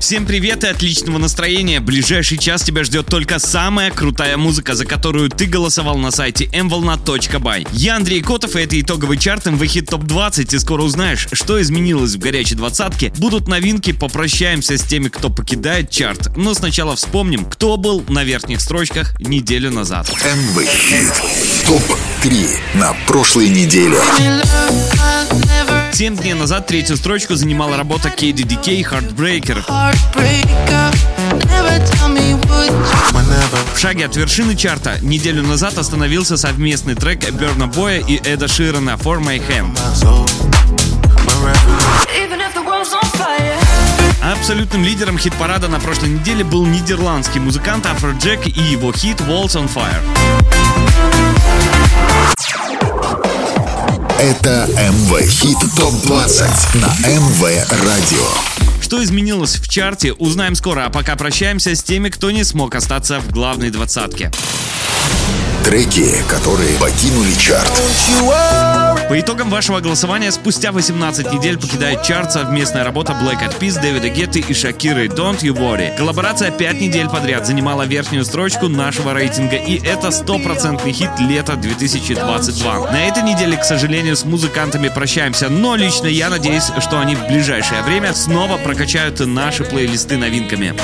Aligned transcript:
Всем 0.00 0.24
привет 0.26 0.64
и 0.64 0.68
отличного 0.68 1.18
настроения. 1.18 1.80
Ближайший 1.80 2.38
час 2.38 2.62
тебя 2.62 2.84
ждет 2.84 3.06
только 3.06 3.38
самая 3.38 3.90
крутая 3.90 4.36
музыка, 4.36 4.74
за 4.74 4.86
которую 4.86 5.28
ты 5.28 5.44
голосовал 5.46 5.98
на 5.98 6.10
сайте 6.10 6.46
mvolna.by. 6.46 7.68
Я 7.72 7.96
Андрей 7.96 8.22
Котов, 8.22 8.56
и 8.56 8.60
это 8.60 8.80
итоговый 8.80 9.18
чарт 9.18 9.46
МВ 9.46 9.62
Хит 9.66 9.90
Топ 9.90 10.04
20. 10.04 10.54
И 10.54 10.58
скоро 10.60 10.82
узнаешь, 10.82 11.28
что 11.32 11.60
изменилось 11.60 12.14
в 12.14 12.20
горячей 12.20 12.54
двадцатке. 12.54 13.12
Будут 13.18 13.48
новинки, 13.48 13.92
попрощаемся 13.92 14.78
с 14.78 14.82
теми, 14.82 15.08
кто 15.08 15.30
покидает 15.30 15.90
чарт. 15.90 16.34
Но 16.36 16.54
сначала 16.54 16.96
вспомним, 16.96 17.44
кто 17.44 17.76
был 17.76 18.02
на 18.08 18.24
верхних 18.24 18.60
строчках 18.60 19.18
неделю 19.20 19.70
назад. 19.72 20.08
МВ 20.10 20.64
Хит 20.64 21.12
Топ 21.66 21.82
3 22.22 22.46
на 22.74 22.94
прошлой 23.06 23.48
неделе. 23.50 23.98
Семь 25.92 26.16
дней 26.16 26.34
назад 26.34 26.66
третью 26.66 26.96
строчку 26.96 27.34
занимала 27.34 27.76
работа 27.76 28.08
KDDK 28.08 28.82
Heartbreaker. 28.82 29.64
В 33.74 33.78
шаге 33.78 34.06
от 34.06 34.16
вершины 34.16 34.56
чарта 34.56 34.98
неделю 35.02 35.42
назад 35.42 35.78
остановился 35.78 36.36
совместный 36.36 36.94
трек 36.94 37.30
Берна 37.30 37.66
Боя 37.66 38.00
и 38.00 38.16
Эда 38.16 38.48
Ширана 38.48 38.90
For 38.90 39.20
My 39.20 39.40
Hand. 39.48 39.78
Абсолютным 44.22 44.84
лидером 44.84 45.18
хит-парада 45.18 45.68
на 45.68 45.80
прошлой 45.80 46.10
неделе 46.10 46.44
был 46.44 46.66
нидерландский 46.66 47.40
музыкант 47.40 47.86
Афроджек 47.86 48.46
и 48.46 48.60
его 48.60 48.92
хит 48.92 49.20
Walls 49.20 49.56
on 49.56 49.68
Fire. 49.72 50.02
Это 54.20 54.66
МВ 54.72 55.20
Хит 55.30 55.58
ТОП-20 55.76 56.78
на 56.80 56.88
МВ 57.08 57.42
Радио. 57.70 58.82
Что 58.82 59.00
изменилось 59.04 59.54
в 59.54 59.68
чарте, 59.68 60.12
узнаем 60.12 60.56
скоро, 60.56 60.86
а 60.86 60.90
пока 60.90 61.14
прощаемся 61.14 61.76
с 61.76 61.84
теми, 61.84 62.08
кто 62.08 62.32
не 62.32 62.42
смог 62.42 62.74
остаться 62.74 63.20
в 63.20 63.30
главной 63.30 63.70
двадцатке. 63.70 64.32
Треки, 65.64 66.14
которые 66.28 66.78
покинули 66.78 67.32
чарт. 67.34 67.70
По 69.08 69.20
итогам 69.20 69.50
вашего 69.50 69.80
голосования 69.80 70.30
спустя 70.30 70.72
18 70.72 71.32
недель 71.32 71.58
покидает 71.58 72.02
чарт 72.02 72.32
совместная 72.32 72.84
работа 72.84 73.12
Black 73.12 73.42
Eyed 73.42 73.58
Peas, 73.58 73.80
Дэвида 73.80 74.08
Гетты 74.08 74.40
и 74.40 74.54
Шакиры 74.54 75.06
Don't 75.06 75.40
You 75.40 75.54
Worry. 75.54 75.96
Коллаборация 75.96 76.50
5 76.50 76.80
недель 76.80 77.08
подряд 77.08 77.46
занимала 77.46 77.82
верхнюю 77.82 78.24
строчку 78.24 78.68
нашего 78.68 79.12
рейтинга, 79.12 79.56
и 79.56 79.78
это 79.84 80.10
стопроцентный 80.10 80.92
хит 80.92 81.10
лета 81.18 81.56
2022. 81.56 82.90
На 82.90 83.06
этой 83.06 83.22
неделе, 83.22 83.56
к 83.56 83.64
сожалению, 83.64 84.16
с 84.16 84.24
музыкантами 84.24 84.88
прощаемся, 84.88 85.48
но 85.48 85.76
лично 85.76 86.06
я 86.06 86.30
надеюсь, 86.30 86.70
что 86.80 87.00
они 87.00 87.14
в 87.14 87.26
ближайшее 87.26 87.82
время 87.82 88.14
снова 88.14 88.56
прокачают 88.58 89.20
наши 89.20 89.64
плейлисты 89.64 90.16
новинками. 90.16 90.74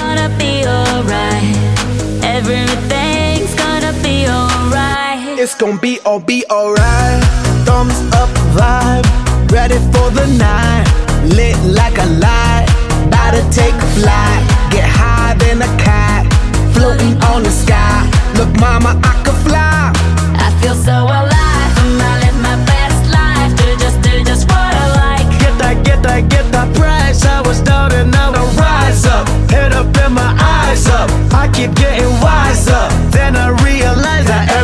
It's 5.44 5.54
gonna 5.54 5.78
be 5.78 6.00
all 6.06 6.20
be 6.20 6.42
alright. 6.50 7.22
Thumbs 7.66 8.00
up 8.14 8.30
vibe, 8.56 9.04
ready 9.52 9.76
for 9.92 10.08
the 10.10 10.26
night. 10.38 10.88
Lit 11.36 11.54
like 11.66 11.98
a 11.98 12.06
light, 12.16 12.64
about 13.06 13.32
to 13.32 13.42
take 13.52 13.74
a 13.74 13.88
flight. 13.92 14.40
Get 14.72 14.88
higher 14.88 15.36
than 15.36 15.60
a 15.60 15.68
cat, 15.76 16.24
floating 16.72 17.20
on 17.24 17.42
the 17.42 17.50
sky. 17.50 18.08
Look, 18.38 18.48
mama, 18.58 18.98
I 19.04 19.22
could 19.22 19.36
fly. 19.44 19.92
I 20.40 20.48
feel 20.62 20.74
so 20.74 20.96
alive. 21.04 21.72
I'm 21.82 22.00
out 22.00 22.24
in 22.24 22.40
my 22.40 22.56
best 22.64 23.04
life. 23.12 23.52
Do 23.60 23.68
just, 23.76 24.00
do 24.00 24.24
just 24.24 24.48
what 24.48 24.72
I 24.72 24.86
like. 24.96 25.28
Get 25.40 25.58
that, 25.58 25.84
get 25.84 26.02
that, 26.04 26.30
get 26.30 26.50
that 26.52 26.74
price. 26.74 27.22
I 27.26 27.42
was 27.42 27.60
down 27.60 27.92
and 27.92 28.10
now 28.10 28.32
I 28.32 28.42
rise 28.56 29.04
up. 29.04 29.28
Head 29.50 29.74
up 29.74 29.94
and 29.98 30.14
my 30.14 30.32
eyes 30.40 30.88
up. 30.88 31.10
I 31.34 31.48
keep 31.52 31.74
getting 31.74 32.08
wiser. 32.24 32.88
Then 33.10 33.36
I 33.36 33.50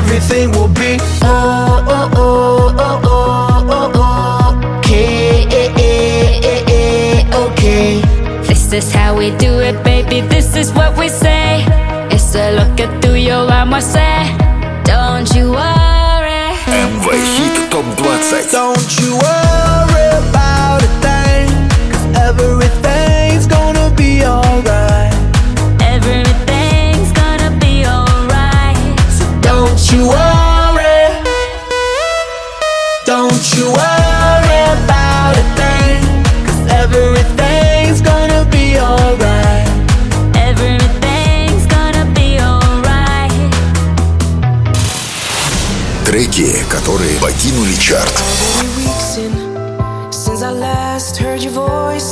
everything 0.00 0.50
will 0.52 0.68
be 0.68 0.96
oh 1.22 1.84
oh 1.96 2.10
oh 2.16 2.74
oh 2.78 3.00
oh 3.04 3.76
oh 3.76 3.92
oh 3.94 4.78
okay 4.78 5.44
okay. 7.44 8.00
This 8.48 8.72
is 8.72 8.92
how 8.92 9.16
we 9.16 9.30
do 9.36 9.58
it, 9.60 9.82
baby. 9.84 10.20
This 10.28 10.56
is 10.56 10.72
what 10.72 10.96
we 10.98 11.08
say. 11.08 11.64
It's 12.10 12.34
a 12.34 12.52
look 12.58 12.80
at 12.80 13.02
through 13.02 13.20
your 13.30 13.50
armor, 13.50 13.80
say. 13.80 14.24
Don't 14.84 15.28
you 15.34 15.50
worry. 15.52 16.54
MV 16.66 17.06
hit 17.36 17.70
Top 17.70 17.86
20. 17.98 18.50
Don't 18.50 18.90
you 19.00 19.10
worry. 19.22 19.39
Которые 46.90 47.20
покинули 47.20 47.74
чарт. 47.74 48.20
Since 50.10 50.42
I 50.42 50.50
last 50.50 51.16
heard 51.18 51.40
your 51.40 51.52
voice 51.52 52.02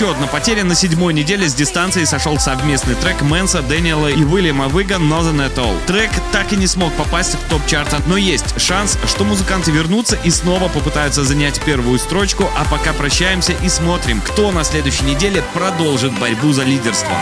еще 0.00 0.12
одна 0.12 0.26
потеря 0.28 0.64
на 0.64 0.74
седьмой 0.74 1.12
неделе 1.12 1.46
с 1.46 1.52
дистанции 1.52 2.04
сошел 2.04 2.38
совместный 2.38 2.94
трек 2.94 3.20
Мэнса, 3.20 3.60
Дэниела 3.60 4.06
и 4.06 4.24
Уильяма 4.24 4.66
Вига 4.68 4.94
Nothing 4.94 5.46
at 5.46 5.56
All. 5.56 5.76
Трек 5.86 6.10
так 6.32 6.54
и 6.54 6.56
не 6.56 6.66
смог 6.66 6.90
попасть 6.94 7.34
в 7.34 7.50
топ-чарта, 7.50 8.00
но 8.06 8.16
есть 8.16 8.58
шанс, 8.58 8.96
что 9.06 9.24
музыканты 9.24 9.72
вернутся 9.72 10.16
и 10.24 10.30
снова 10.30 10.68
попытаются 10.68 11.22
занять 11.22 11.60
первую 11.66 11.98
строчку, 11.98 12.48
а 12.56 12.64
пока 12.70 12.94
прощаемся 12.94 13.52
и 13.62 13.68
смотрим, 13.68 14.22
кто 14.22 14.50
на 14.52 14.64
следующей 14.64 15.04
неделе 15.04 15.44
продолжит 15.52 16.18
борьбу 16.18 16.50
за 16.54 16.62
лидерство. 16.62 17.12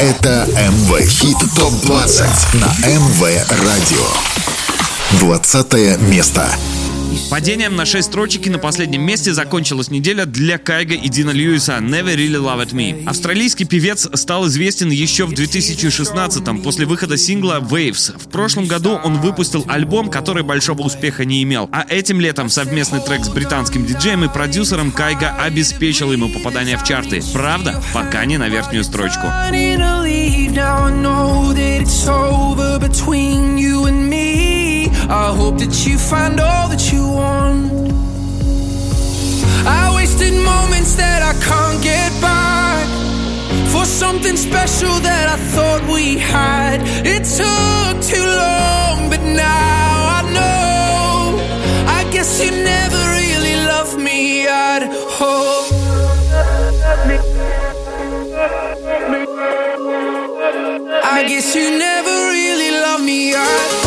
Это 0.00 0.48
МВ 0.48 1.00
Хит 1.08 1.38
ТОП-20 1.54 2.26
на 2.54 2.88
МВ 2.88 3.22
Радио. 3.50 4.06
20 5.20 6.00
место. 6.00 6.50
Падением 7.30 7.76
на 7.76 7.84
6 7.84 8.08
строчек 8.08 8.46
и 8.46 8.50
на 8.50 8.58
последнем 8.58 9.02
месте 9.02 9.32
закончилась 9.32 9.90
неделя 9.90 10.26
для 10.26 10.58
Кайга 10.58 10.94
и 10.94 11.08
Дина 11.08 11.30
Льюиса 11.30 11.78
«Never 11.78 12.14
Really 12.14 12.40
Loved 12.40 12.72
Me». 12.72 13.04
Австралийский 13.06 13.64
певец 13.64 14.08
стал 14.14 14.46
известен 14.46 14.90
еще 14.90 15.26
в 15.26 15.32
2016-м 15.32 16.62
после 16.62 16.86
выхода 16.86 17.16
сингла 17.16 17.60
«Waves». 17.60 18.18
В 18.18 18.28
прошлом 18.28 18.66
году 18.66 18.98
он 19.02 19.20
выпустил 19.20 19.64
альбом, 19.68 20.08
который 20.08 20.42
большого 20.42 20.82
успеха 20.82 21.24
не 21.24 21.42
имел. 21.42 21.68
А 21.72 21.84
этим 21.88 22.20
летом 22.20 22.48
совместный 22.48 23.00
трек 23.00 23.24
с 23.24 23.28
британским 23.28 23.84
диджеем 23.84 24.24
и 24.24 24.28
продюсером 24.28 24.92
Кайга 24.92 25.34
обеспечил 25.36 26.12
ему 26.12 26.28
попадание 26.28 26.78
в 26.78 26.84
чарты. 26.84 27.22
Правда, 27.32 27.82
пока 27.92 28.24
не 28.24 28.38
на 28.38 28.48
верхнюю 28.48 28.84
строчку. 28.84 29.26
Now. 29.26 29.96
I 30.58 30.90
know 30.90 31.52
that 31.52 31.82
it's 31.82 32.08
over 32.08 32.78
between 32.78 33.58
you 33.58 33.84
and 33.84 34.08
me. 34.08 34.15
I 35.08 35.32
hope 35.36 35.58
that 35.58 35.86
you 35.86 35.98
find 35.98 36.40
all 36.40 36.68
that 36.68 36.92
you 36.92 37.06
want. 37.08 37.72
I 39.66 39.94
wasted 39.94 40.34
moments 40.34 40.96
that 40.96 41.22
I 41.22 41.32
can't 41.48 41.82
get 41.82 42.10
back. 42.20 42.86
for 43.72 43.84
something 43.84 44.36
special 44.36 44.94
that 45.00 45.28
I 45.28 45.36
thought 45.54 45.82
we 45.92 46.18
had. 46.18 46.80
It 47.14 47.22
took 47.40 47.94
too 48.02 48.26
long, 48.44 49.10
but 49.10 49.22
now 49.22 50.18
I 50.18 50.22
know. 50.36 51.38
I 51.98 52.02
guess 52.10 52.40
you 52.42 52.50
never 52.50 53.00
really 53.18 53.56
loved 53.66 53.98
me 53.98 54.46
at 54.46 54.82
all. 55.20 55.66
I 61.16 61.24
guess 61.28 61.54
you 61.54 61.78
never 61.78 62.14
really 62.36 62.70
loved 62.84 63.04
me 63.04 63.34
at. 63.34 63.85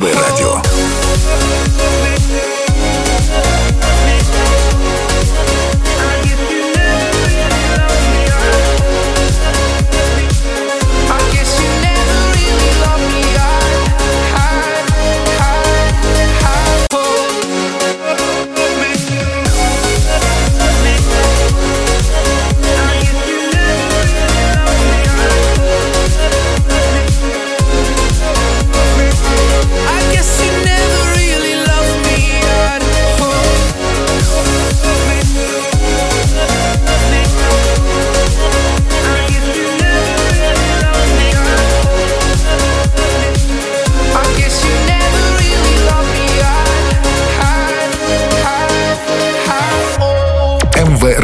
МВ 0.00 0.14
Радио. 0.14 1.69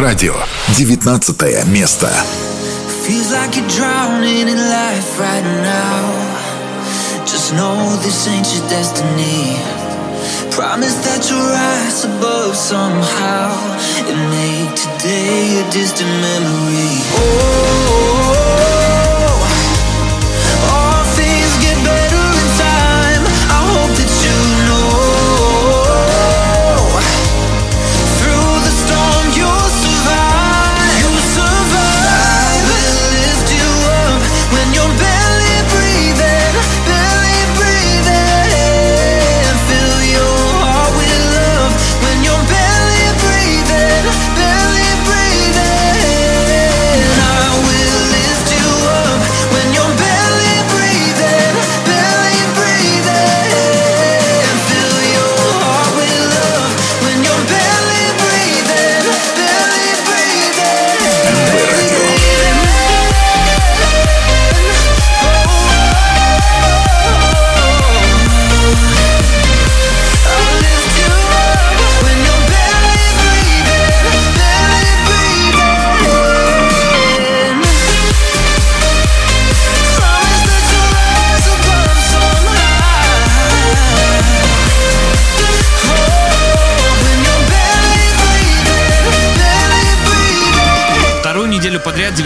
Радио. 0.06 0.36
19 0.68 1.66
место. 1.66 2.08
Feels 3.04 3.31
like 3.31 3.56
you're 3.56 3.68
drowning 3.68 4.48
in 4.48 4.58
life 4.58 5.19
right 5.19 5.44
now. 5.44 7.25
Just 7.25 7.54
know 7.54 7.98
this 8.04 8.28
ain't 8.28 8.48
your 8.54 8.68
destiny. 8.69 9.58
Promise 10.52 10.96
that 11.06 11.28
you'll 11.30 11.50
rise 11.50 12.06
above 12.06 12.56
somehow 12.56 13.58
and 14.06 14.19
make 14.30 14.75
today 14.75 15.60
a 15.60 15.72
distant 15.72 16.12
memory. 16.22 17.02
Oh, 17.16 18.75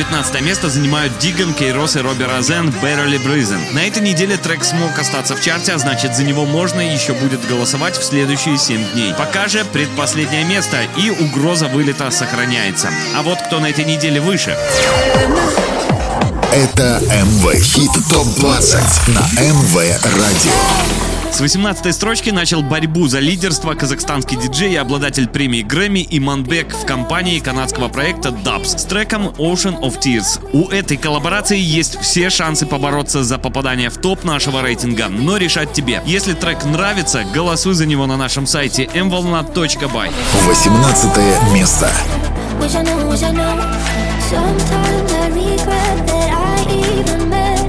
19 0.00 0.41
место 0.41 0.70
занимают 0.70 1.19
Диган, 1.19 1.52
Кейрос 1.52 1.94
и 1.97 2.00
Робби 2.00 2.23
Розен 2.23 2.70
«Barely 2.82 3.23
Breathing». 3.23 3.75
На 3.75 3.87
этой 3.87 4.00
неделе 4.00 4.38
трек 4.38 4.64
смог 4.64 4.99
остаться 4.99 5.37
в 5.37 5.43
чарте, 5.43 5.73
а 5.73 5.79
значит 5.79 6.17
за 6.17 6.25
него 6.25 6.47
можно 6.47 6.81
еще 6.81 7.12
будет 7.12 7.47
голосовать 7.47 7.99
в 7.99 8.02
следующие 8.02 8.56
7 8.56 8.93
дней. 8.93 9.12
Пока 9.12 9.47
же 9.47 9.62
предпоследнее 9.62 10.44
место 10.44 10.79
и 10.97 11.11
угроза 11.11 11.67
вылета 11.67 12.11
сохраняется. 12.11 12.88
А 13.14 13.20
вот 13.20 13.43
кто 13.43 13.61
на 13.61 13.69
этой 13.69 13.85
неделе 13.85 14.23
выше. 14.23 14.56
Это 16.55 17.02
МВ 17.02 17.62
Хит 17.62 17.93
ТОП-20 18.08 19.11
на 19.12 19.20
МВ 19.43 19.76
Радио. 20.02 21.00
С 21.32 21.41
18 21.41 21.94
строчки 21.94 22.31
начал 22.31 22.62
борьбу 22.62 23.06
за 23.06 23.21
лидерство 23.21 23.75
казахстанский 23.75 24.37
диджей 24.37 24.73
и 24.73 24.77
обладатель 24.77 25.29
премии 25.29 25.62
Грэмми 25.62 26.06
Иманбек 26.11 26.75
в 26.75 26.85
компании 26.85 27.38
канадского 27.38 27.88
проекта 27.88 28.31
Dubs 28.31 28.79
с 28.79 28.85
треком 28.85 29.29
Ocean 29.38 29.81
of 29.81 30.00
Tears. 30.00 30.41
У 30.53 30.69
этой 30.69 30.97
коллаборации 30.97 31.59
есть 31.59 31.99
все 32.00 32.31
шансы 32.31 32.67
побороться 32.67 33.23
за 33.23 33.38
попадание 33.38 33.90
в 33.90 33.97
топ 33.97 34.25
нашего 34.25 34.61
рейтинга, 34.61 35.09
но 35.09 35.37
решать 35.37 35.73
тебе. 35.73 36.02
Если 36.05 36.35
трек 36.35 36.64
нравится, 36.64 37.25
голосуй 37.33 37.75
за 37.75 37.87
него 37.87 38.07
на 38.07 38.16
нашем 38.16 38.47
сайте 38.47 38.85
mvolna.by. 38.85 40.11
18 40.47 41.52
место. 41.55 41.90
Wish 42.61 42.75
I 42.75 42.83
knew, 42.83 43.09
wish 43.09 43.23
I 43.23 43.31
knew. 43.31 44.11
Sometimes 44.28 45.12
I 45.12 45.28
regret 45.28 46.07
that 46.07 46.31
I 46.31 47.00
even 47.00 47.31
met 47.31 47.60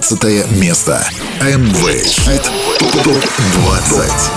17 0.00 0.46
место. 0.52 1.06
МВ 1.42 2.02
Хит 2.02 2.42
ТОП 3.04 3.22
20. 3.60 4.32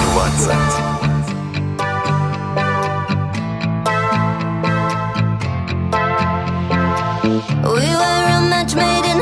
We 7.64 7.88
were 8.02 8.26
a 8.28 8.42
match 8.50 8.76
made 8.76 9.06
in 9.06 9.15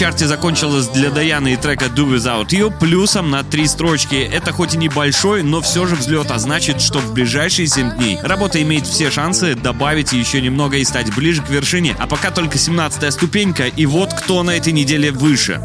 чарте 0.00 0.26
закончилась 0.26 0.86
для 0.86 1.10
Даяны 1.10 1.52
и 1.52 1.56
трека 1.56 1.84
Do 1.84 2.16
Without 2.16 2.48
You 2.48 2.72
плюсом 2.74 3.28
на 3.28 3.44
три 3.44 3.66
строчки. 3.66 4.14
Это 4.14 4.50
хоть 4.50 4.72
и 4.72 4.78
небольшой, 4.78 5.42
но 5.42 5.60
все 5.60 5.84
же 5.84 5.94
взлет, 5.94 6.30
а 6.30 6.38
значит, 6.38 6.80
что 6.80 7.00
в 7.00 7.12
ближайшие 7.12 7.66
7 7.66 7.96
дней 7.96 8.18
работа 8.22 8.62
имеет 8.62 8.86
все 8.86 9.10
шансы 9.10 9.54
добавить 9.54 10.14
еще 10.14 10.40
немного 10.40 10.78
и 10.78 10.84
стать 10.84 11.14
ближе 11.14 11.42
к 11.42 11.50
вершине. 11.50 11.94
А 11.98 12.06
пока 12.06 12.30
только 12.30 12.56
17 12.56 13.12
ступенька, 13.12 13.66
и 13.66 13.84
вот 13.84 14.14
кто 14.14 14.42
на 14.42 14.52
этой 14.52 14.72
неделе 14.72 15.12
выше. 15.12 15.60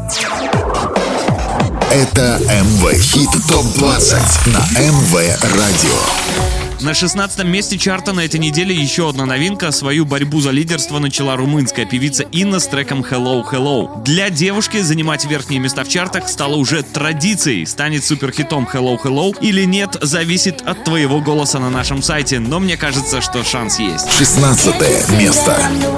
Это 1.90 2.38
МВ 2.42 2.92
Хит 2.92 3.30
ТОП-20 3.48 4.50
на 4.50 4.78
МВ 4.78 5.14
Радио. 5.54 6.55
На 6.86 6.94
16 6.94 7.42
месте 7.42 7.76
чарта 7.78 8.12
на 8.12 8.20
этой 8.20 8.38
неделе 8.38 8.72
еще 8.72 9.08
одна 9.08 9.26
новинка. 9.26 9.72
Свою 9.72 10.06
борьбу 10.06 10.40
за 10.40 10.52
лидерство 10.52 11.00
начала 11.00 11.34
румынская 11.34 11.84
певица 11.84 12.22
Инна 12.22 12.60
с 12.60 12.68
треком 12.68 13.00
Hello 13.00 13.42
Hello. 13.42 14.04
Для 14.04 14.30
девушки 14.30 14.80
занимать 14.80 15.24
верхние 15.24 15.58
места 15.58 15.82
в 15.82 15.88
чартах 15.88 16.28
стало 16.28 16.54
уже 16.54 16.84
традицией. 16.84 17.66
Станет 17.66 18.04
суперхитом 18.04 18.68
Hello 18.72 18.96
Hello 19.02 19.36
или 19.40 19.64
нет, 19.64 19.96
зависит 20.00 20.62
от 20.62 20.84
твоего 20.84 21.20
голоса 21.20 21.58
на 21.58 21.70
нашем 21.70 22.02
сайте. 22.02 22.38
Но 22.38 22.60
мне 22.60 22.76
кажется, 22.76 23.20
что 23.20 23.42
шанс 23.42 23.80
есть. 23.80 24.08
16 24.12 24.80
место. 25.18 25.56
I'm 25.58 25.80
the 25.80 25.90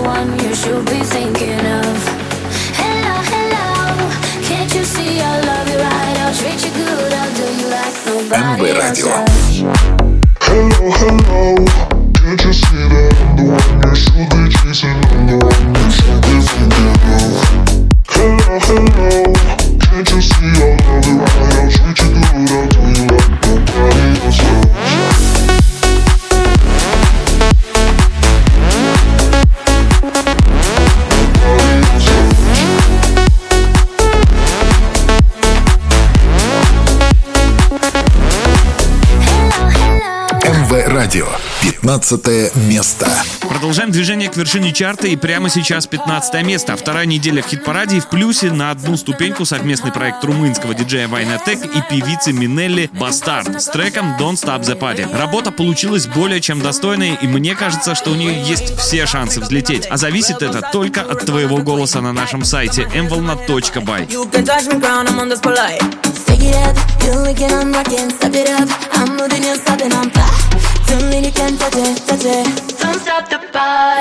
one 0.00 0.38
you 0.38 0.54
should 0.54 0.82
be 0.86 1.04
thinking 1.04 1.60
of. 1.60 2.23
Hello, 4.64 4.64
hello, 4.64 4.64
can't 4.64 4.74
you 4.74 4.84
see 4.84 5.20
I 5.20 5.40
love 5.44 5.68
you 5.68 5.76
right? 5.76 6.16
I'll 6.20 6.34
treat 6.34 6.64
you 6.64 6.72
good, 6.72 7.12
I'll 7.12 7.34
do 7.34 7.44
you 7.52 7.68
like 7.68 7.94
nobody 8.06 8.80
else. 24.24 25.13
Радио. 41.14 41.28
15 41.62 42.56
место. 42.56 43.08
Продолжаем 43.40 43.90
движение 43.90 44.28
к 44.28 44.36
вершине 44.36 44.72
чарта 44.72 45.06
и 45.06 45.16
прямо 45.16 45.48
сейчас 45.48 45.86
15 45.86 46.44
место. 46.44 46.76
Вторая 46.76 47.06
неделя 47.06 47.42
в 47.42 47.46
хит-параде 47.46 47.98
и 47.98 48.00
в 48.00 48.08
плюсе 48.08 48.50
на 48.50 48.70
одну 48.70 48.96
ступеньку 48.96 49.44
совместный 49.44 49.92
проект 49.92 50.24
румынского 50.24 50.74
диджея 50.74 51.06
Вайнатек 51.06 51.64
и 51.64 51.82
певицы 51.88 52.32
Минелли 52.32 52.90
Бастард 52.92 53.62
с 53.62 53.66
треком 53.66 54.16
Don't 54.18 54.34
Stop 54.34 54.62
the 54.62 54.78
Party. 54.78 55.06
Работа 55.16 55.52
получилась 55.52 56.06
более 56.06 56.40
чем 56.40 56.60
достойной 56.60 57.16
и 57.20 57.26
мне 57.28 57.54
кажется, 57.54 57.94
что 57.94 58.10
у 58.10 58.14
нее 58.14 58.42
есть 58.42 58.76
все 58.78 59.06
шансы 59.06 59.40
взлететь. 59.40 59.86
А 59.88 59.96
зависит 59.96 60.42
это 60.42 60.62
только 60.72 61.02
от 61.02 61.24
твоего 61.24 61.58
голоса 61.58 62.00
на 62.00 62.12
нашем 62.12 62.44
сайте 62.44 62.82
mvolna.by. 62.92 64.08
Don't 69.84 70.03
Bye. 73.64 73.93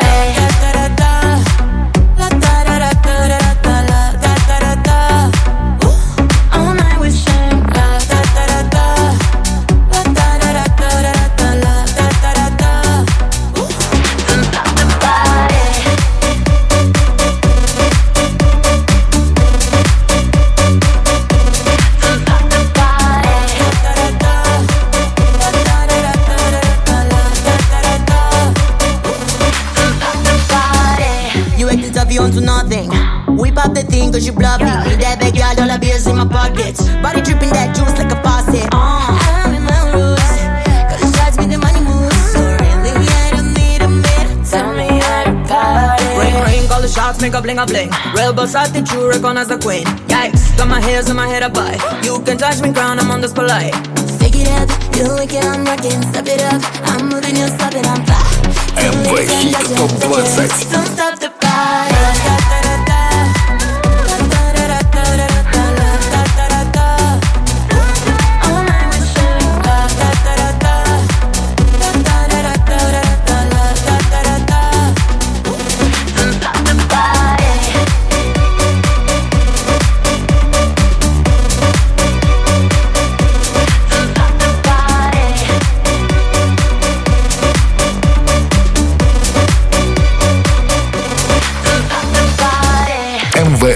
shots, 47.63 47.63
make 47.63 47.63
a 47.63 47.67
bling 47.67 47.89
a 47.89 47.91
bling. 47.91 48.15
Real 48.15 48.33
boss 48.33 48.55
attitude, 48.55 49.09
recognize 49.09 49.49
the 49.49 49.59
queen. 49.59 49.85
Yikes, 50.09 50.57
got 50.57 50.69
my 50.69 50.81
hairs 50.81 51.09
in 51.09 51.17
my 51.17 51.29
head 51.29 51.43
up 51.43 51.57
high. 51.57 51.77
You 52.03 52.21
can 52.23 52.39
touch 52.39 52.61
me, 52.61 52.73
crown, 52.73 52.99
I'm 52.99 53.11
on 53.11 53.21
this 53.21 53.33
polite. 53.33 53.75
Stick 53.97 54.37
it 54.37 54.49
up, 54.49 54.69
you 54.97 55.09
like 55.15 55.33
it, 55.33 55.45
I'm 55.45 55.65
rocking. 55.65 56.03
Step 56.13 56.27
it 56.27 56.43
up, 56.43 56.63
I'm 56.89 57.09
moving, 57.09 57.37
you 57.37 57.47
stop 57.49 57.75
it, 57.75 57.87
I'm 57.87 58.05
fly. 58.05 58.19
МВ 58.79 59.27
Хит 59.27 59.57
ТОП 59.77 59.91
20 60.01 61.32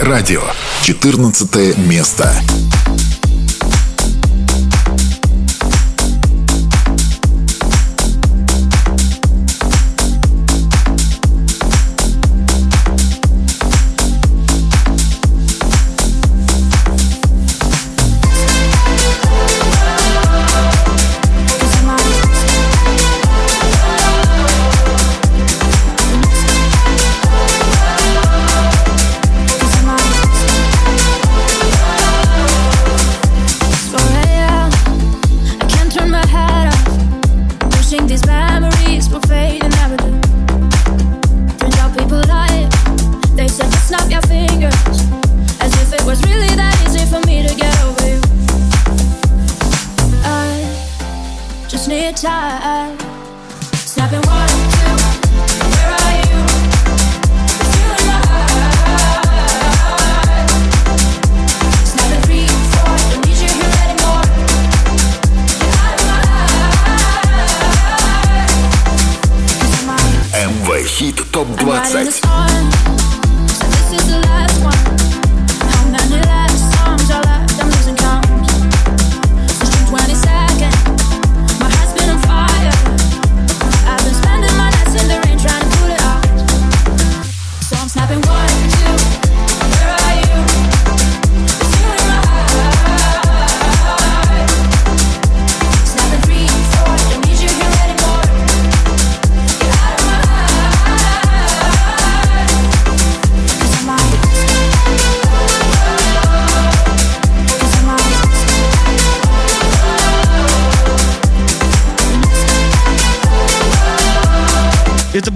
радио. 0.08 0.42
14 0.84 1.78
место. 1.78 2.32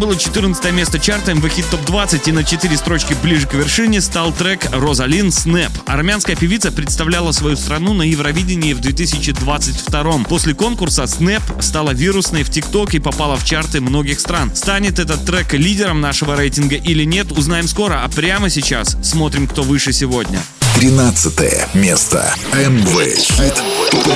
Было 0.01 0.17
14 0.17 0.71
место 0.73 0.97
чарта 0.97 1.31
МВ 1.31 1.47
Хит 1.47 1.69
Топ 1.69 1.85
20 1.85 2.27
и 2.27 2.31
на 2.31 2.43
4 2.43 2.75
строчки 2.75 3.15
ближе 3.21 3.45
к 3.45 3.53
вершине 3.53 4.01
стал 4.01 4.33
трек 4.33 4.65
«Розалин 4.71 5.31
Снэп». 5.31 5.71
Армянская 5.85 6.35
певица 6.35 6.71
представляла 6.71 7.31
свою 7.31 7.55
страну 7.55 7.93
на 7.93 8.01
Евровидении 8.01 8.73
в 8.73 8.79
2022 8.79 10.23
После 10.27 10.55
конкурса 10.55 11.05
Снэп 11.05 11.43
стала 11.59 11.91
вирусной 11.91 12.41
в 12.41 12.49
ТикТок 12.49 12.95
и 12.95 12.99
попала 12.99 13.37
в 13.37 13.45
чарты 13.45 13.79
многих 13.79 14.19
стран. 14.19 14.55
Станет 14.55 14.97
этот 14.97 15.23
трек 15.23 15.53
лидером 15.53 16.01
нашего 16.01 16.35
рейтинга 16.35 16.77
или 16.77 17.03
нет, 17.03 17.31
узнаем 17.31 17.67
скоро, 17.67 18.01
а 18.03 18.09
прямо 18.09 18.49
сейчас 18.49 18.97
смотрим, 19.03 19.45
кто 19.45 19.61
выше 19.61 19.93
сегодня. 19.93 20.41
13 20.77 21.75
место. 21.75 22.33
МВ 22.53 23.15
Хит 23.19 23.61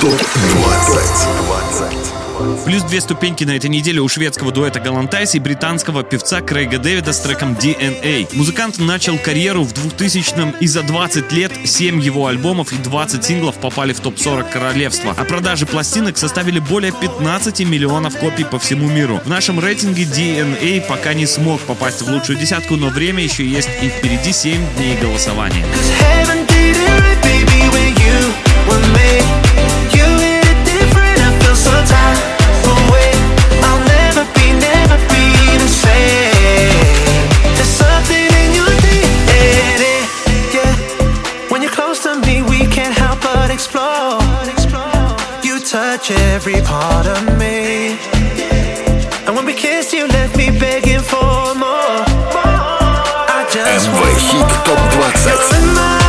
Топ 0.00 0.20
20. 0.50 2.15
Плюс 2.64 2.82
две 2.82 3.00
ступеньки 3.00 3.44
на 3.44 3.56
этой 3.56 3.70
неделе 3.70 4.00
у 4.00 4.08
шведского 4.08 4.52
дуэта 4.52 4.80
Галантайс 4.80 5.34
и 5.34 5.38
британского 5.38 6.02
певца 6.02 6.40
Крейга 6.40 6.78
Дэвида 6.78 7.12
с 7.12 7.20
треком 7.20 7.52
DNA. 7.54 8.28
Музыкант 8.34 8.78
начал 8.78 9.18
карьеру 9.18 9.62
в 9.62 9.72
2000-м 9.72 10.50
и 10.60 10.66
за 10.66 10.82
20 10.82 11.32
лет 11.32 11.52
7 11.64 12.00
его 12.00 12.26
альбомов 12.26 12.72
и 12.72 12.76
20 12.76 13.24
синглов 13.24 13.56
попали 13.56 13.92
в 13.92 14.00
топ-40 14.00 14.52
королевства, 14.52 15.14
а 15.16 15.24
продажи 15.24 15.66
пластинок 15.66 16.18
составили 16.18 16.58
более 16.58 16.92
15 16.92 17.60
миллионов 17.60 18.16
копий 18.18 18.44
по 18.44 18.58
всему 18.58 18.88
миру. 18.88 19.20
В 19.24 19.28
нашем 19.28 19.58
рейтинге 19.58 20.04
DNA 20.04 20.86
пока 20.86 21.14
не 21.14 21.26
смог 21.26 21.60
попасть 21.62 22.02
в 22.02 22.08
лучшую 22.08 22.38
десятку, 22.38 22.76
но 22.76 22.88
время 22.88 23.22
еще 23.22 23.46
есть 23.46 23.70
и 23.82 23.88
впереди 23.88 24.32
7 24.32 24.60
дней 24.76 24.96
голосования. 25.00 25.64
touch 46.06 46.18
every 46.18 46.60
part 46.62 47.06
of 47.06 47.38
me. 47.38 47.98
And 49.26 49.34
when 49.34 49.44
we 49.44 49.54
kiss, 49.54 49.92
you 49.92 50.06
left 50.06 50.36
me 50.36 50.50
begging 50.58 51.00
for 51.00 51.54
more. 51.54 52.04
more. 52.34 52.54
I 53.28 53.46
just 53.50 53.88
want 53.88 54.32
more. 54.32 54.48
Top 54.64 56.00
20. 56.00 56.05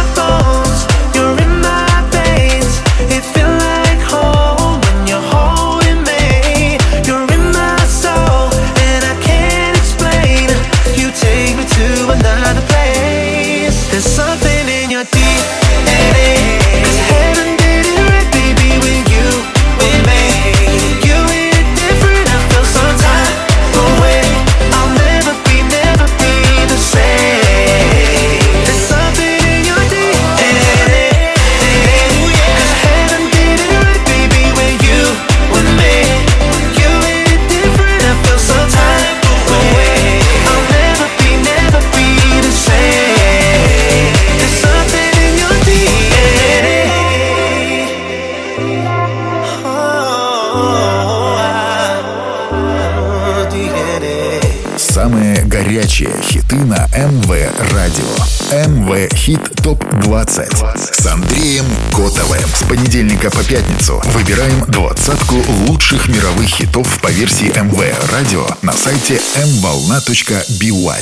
Понедельника 63.28 63.32
по 63.32 63.44
пятницу 63.44 64.02
выбираем 64.13 64.66
двадцатку 64.68 65.36
лучших 65.68 66.08
мировых 66.08 66.48
хитов 66.48 67.00
по 67.02 67.08
версии 67.08 67.48
МВ 67.48 68.12
Радио 68.12 68.46
на 68.62 68.74
сайте 68.74 69.20
mvolna.by. 69.36 71.00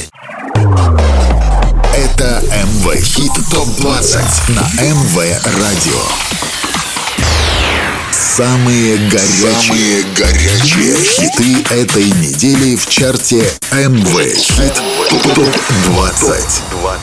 Это 1.95 2.43
МВ 2.43 3.03
Хит 3.03 3.31
Топ 3.51 3.67
20 3.77 4.49
на 4.49 4.61
МВ 4.81 5.17
Радио. 5.59 6.01
Самые 8.11 8.97
горячие, 9.09 9.61
Самые 9.61 10.03
горячие 10.15 10.95
хиты 10.95 11.73
этой 11.73 12.05
недели 12.11 12.75
в 12.75 12.87
чарте 12.87 13.49
МВ 13.71 14.35
Хит 14.35 14.73
ТОП 15.09 15.39
20 15.85 16.74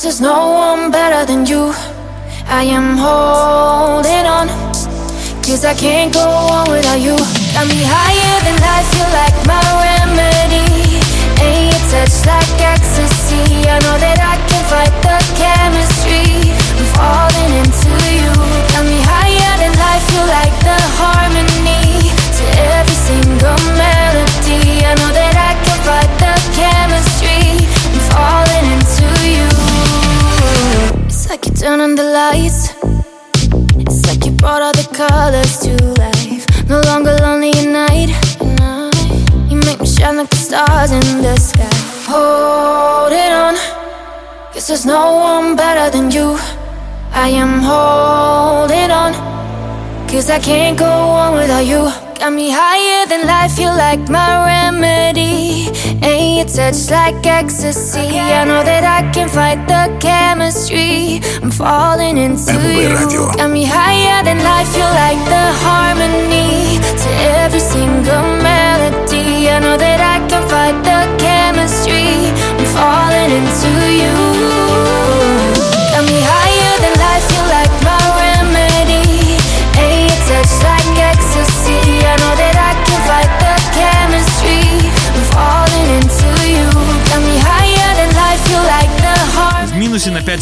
Cause 0.00 0.16
there's 0.16 0.20
no 0.22 0.52
one 0.56 0.90
better 0.90 1.26
than 1.30 1.44
you. 1.44 1.76
I 2.48 2.64
am 2.64 2.96
holding 2.96 4.24
on. 4.24 4.48
Cause 5.44 5.62
I 5.62 5.76
can't 5.76 6.08
go 6.08 6.24
on 6.24 6.72
without 6.72 7.04
you. 7.04 7.12
Got 7.52 7.68
me 7.68 7.84
higher 7.84 8.36
than 8.40 8.56
life, 8.64 8.88
feel 8.96 9.10
like 9.12 9.36
my 9.44 9.60
remedy. 9.60 11.04
Ain't 11.44 11.76
your 11.76 11.84
touch 11.92 12.16
like 12.24 12.48
ecstasy. 12.64 13.44
I 13.68 13.76
know 13.84 14.00
that 14.00 14.16
I 14.24 14.40
can 14.48 14.64
fight 14.72 14.94
the 15.04 15.20
chemistry. 15.36 16.48
I'm 16.48 16.88
falling 16.96 17.52
into 17.60 17.92
you. 18.08 18.32
Got 18.72 18.88
me 18.88 19.04
higher 19.04 19.52
than 19.60 19.76
life, 19.76 20.04
feel 20.08 20.24
like 20.32 20.56
the 20.64 20.80
harmony 20.96 22.08
to 22.08 22.44
every 22.72 22.98
single 23.04 23.60
melody. 23.76 24.80
I 24.80 24.96
know 24.96 25.12
that 25.12 25.36
I 25.36 25.52
can 25.60 25.78
fight 25.84 26.12
the 26.24 26.32
chemistry. 26.56 27.09
Like 31.30 31.46
you 31.46 31.52
turn 31.52 31.78
on 31.78 31.94
the 31.94 32.02
lights. 32.02 32.74
It's 33.78 34.04
like 34.04 34.26
you 34.26 34.32
brought 34.32 34.62
all 34.62 34.72
the 34.72 34.88
colors 34.92 35.58
to 35.60 35.72
life. 36.02 36.44
No 36.68 36.80
longer 36.90 37.16
lonely 37.22 37.50
at 37.50 37.68
night. 37.70 38.10
You 39.48 39.56
make 39.58 39.78
me 39.78 39.86
shine 39.86 40.16
like 40.16 40.28
the 40.28 40.36
stars 40.36 40.90
in 40.90 41.22
the 41.22 41.36
sky. 41.36 41.70
Holding 42.10 43.32
on, 43.44 43.54
cause 44.52 44.66
there's 44.66 44.84
no 44.84 45.18
one 45.18 45.54
better 45.54 45.88
than 45.96 46.10
you. 46.10 46.36
I 47.12 47.28
am 47.28 47.60
holding 47.62 48.90
on, 48.90 49.12
cause 50.08 50.30
I 50.30 50.40
can't 50.40 50.76
go 50.76 50.90
on 50.90 51.34
without 51.34 51.64
you. 51.64 52.09
Got 52.20 52.34
me 52.34 52.50
higher 52.50 53.06
than 53.06 53.26
life, 53.26 53.58
you 53.58 53.68
like 53.68 54.10
my 54.10 54.44
remedy. 54.44 55.68
And 56.04 56.36
your 56.36 56.44
touch 56.44 56.90
like 56.90 57.24
ecstasy. 57.24 58.20
I 58.20 58.44
know 58.44 58.62
that 58.62 58.84
I 58.84 59.10
can 59.10 59.26
fight 59.26 59.66
the 59.66 59.88
chemistry. 60.00 61.22
I'm 61.40 61.50
falling 61.50 62.18
into 62.18 62.52
you. 62.76 62.92
Got 63.38 63.50
me 63.50 63.64
higher 63.64 64.22
than 64.22 64.36
life, 64.44 64.68
you 64.76 64.84
like 64.84 65.22
the 65.32 65.46
harmony. 65.64 66.76
To 67.02 67.10
every 67.40 67.60
single 67.60 68.28
melody. 68.44 69.48
I 69.48 69.58
know 69.60 69.78
that 69.78 70.00
I 70.04 70.20
can 70.28 70.44
fight 70.46 70.76
the 70.84 71.00
chemistry. 71.16 72.28
I'm 72.60 72.66
falling 72.76 73.32
into 73.32 73.72
you. 73.96 74.39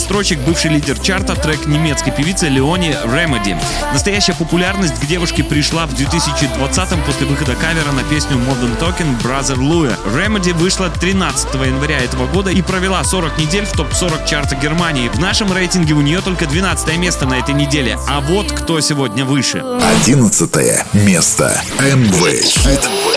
Строчек 0.09 0.39
бывший 0.39 0.71
лидер 0.71 0.99
чарта 0.99 1.35
трек 1.35 1.67
немецкой 1.67 2.13
певицы 2.13 2.49
Леони 2.49 2.97
Remedy. 3.05 3.55
Настоящая 3.93 4.33
популярность 4.33 4.99
к 4.99 5.05
девушке 5.05 5.45
пришла 5.45 5.85
в 5.85 5.95
2020 5.95 7.05
после 7.05 7.27
выхода 7.27 7.55
кавера 7.55 7.93
на 7.93 8.03
песню 8.05 8.39
Modern 8.39 8.79
Talking 8.81 9.21
Brother 9.23 9.59
Louie. 9.59 9.95
Remedy 10.07 10.55
вышла 10.55 10.89
13 10.89 11.53
января 11.57 11.99
этого 11.99 12.27
года 12.27 12.51
и 12.51 12.63
провела 12.63 13.05
40 13.05 13.37
недель 13.37 13.67
в 13.67 13.73
топ-40 13.73 14.27
чарта 14.27 14.57
Германии. 14.57 15.11
В 15.11 15.19
нашем 15.19 15.53
рейтинге 15.53 15.93
у 15.93 16.01
нее 16.01 16.23
только 16.23 16.47
12 16.47 16.97
место 16.97 17.27
на 17.27 17.35
этой 17.35 17.53
неделе. 17.53 17.99
А 18.09 18.23
вот 18.23 18.51
кто 18.51 18.81
сегодня 18.81 19.27
выше. 19.27 19.63
11 20.07 20.51
место. 20.95 21.61
МВ 21.81 22.25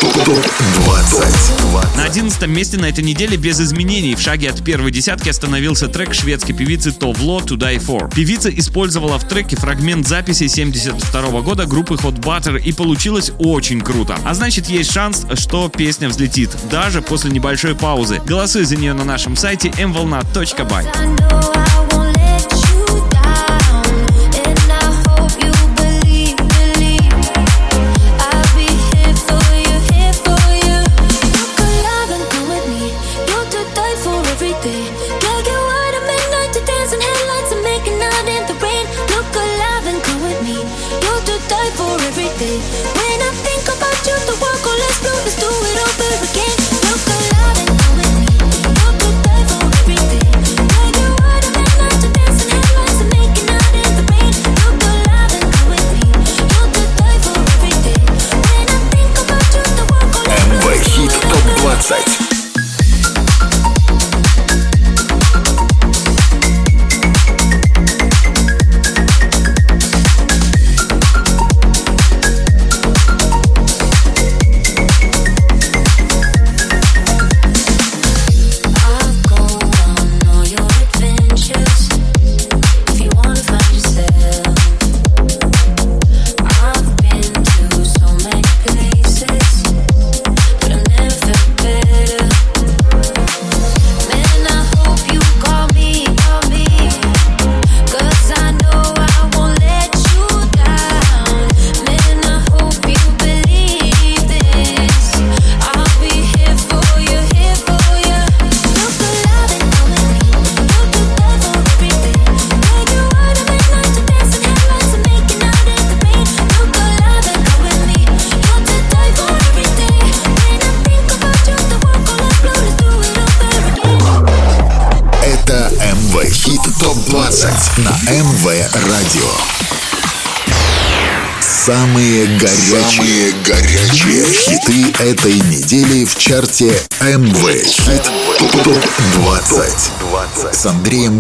ТОП-20. 0.02 1.96
На 1.96 2.06
11 2.06 2.48
месте 2.48 2.80
на 2.80 2.88
этой 2.88 3.04
неделе 3.04 3.38
без 3.38 3.62
изменений 3.62 4.16
в 4.16 4.20
шаге 4.20 4.50
от 4.50 4.64
первой 4.64 4.92
десятки 4.92 5.30
остановился 5.30 5.90
трек 5.90 6.16
шведской 6.16 6.56
певицы 6.56 6.92
Товло 6.92 7.40
To 7.42 7.56
Die 7.56 7.78
For. 7.78 8.12
Певица 8.12 8.50
использовала 8.50 9.20
в 9.20 9.28
треке 9.28 9.58
фрагмент 9.58 10.08
записи 10.08 10.48
72 10.48 11.42
года 11.42 11.68
группы 11.68 11.94
Hot 11.96 12.20
Butter 12.20 12.60
и 12.60 12.74
получилось 12.74 13.32
очень 13.38 13.82
круто. 13.82 14.18
А 14.26 14.34
значит 14.34 14.70
есть 14.70 14.92
шанс, 14.92 15.28
что 15.36 15.70
песня 15.70 16.10
взлетит, 16.10 16.50
даже 16.72 17.04
после 17.04 17.30
небольшой 17.30 17.76
паузы. 17.76 18.20
Голосуй 18.26 18.64
за 18.64 18.78
нее 18.78 18.94
на 18.94 19.04
нашем 19.04 19.36
сайте 19.36 19.70
mvolna.by. 19.70 21.81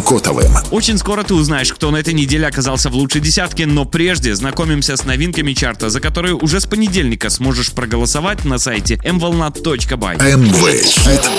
Андреем 0.02 0.04
Котовым. 0.04 0.52
Очень 0.72 0.98
скоро 0.98 1.24
ты 1.24 1.34
узнаешь, 1.34 1.72
кто 1.72 1.92
на 1.92 1.98
этой 1.98 2.14
неделе 2.14 2.48
оказался 2.48 2.90
в 2.90 2.96
лучшей 2.96 3.22
десятке, 3.22 3.66
но 3.66 3.86
прежде 3.86 4.36
знакомимся 4.36 4.98
с 4.98 5.06
новинками 5.06 5.54
чарта, 5.54 5.90
за 5.90 6.00
которые 6.00 6.36
уже 6.36 6.60
с 6.60 6.66
понедельника 6.66 7.30
сможешь 7.30 7.72
проголосовать 7.72 8.44
на 8.46 8.58
сайте 8.58 8.96
mvolnat.by. 8.96 10.38
МВ 10.38 10.84
Хит 10.84 11.30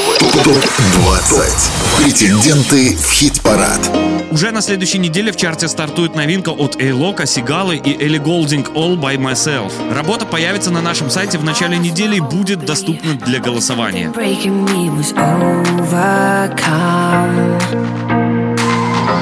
ТОП-20. 0.45 2.03
Претенденты 2.03 2.97
в 2.97 3.11
хит-парад. 3.13 3.81
Уже 4.31 4.51
на 4.51 4.63
следующей 4.63 4.99
неделе 4.99 5.33
в 5.33 5.37
чарте 5.37 5.69
стартует 5.69 6.15
новинка 6.15 6.51
от 6.51 6.81
Эйлока, 6.81 7.27
Сигалы 7.27 7.77
и 7.77 8.03
Элли 8.03 8.19
Голдинг 8.19 8.71
All 8.71 8.97
By 8.99 9.17
Myself. 9.17 9.73
Работа 9.95 10.25
появится 10.25 10.71
на 10.71 10.81
нашем 10.81 11.11
сайте 11.11 11.37
в 11.39 11.45
начале 11.45 11.77
недели 11.79 12.17
и 12.17 12.21
будет 12.21 12.65
доступна 12.65 13.15
для 13.15 13.41
голосования. 13.41 14.11
breaking 14.15 14.65
me 14.65 14.89
was 14.91 15.13
overcome. 15.17 15.93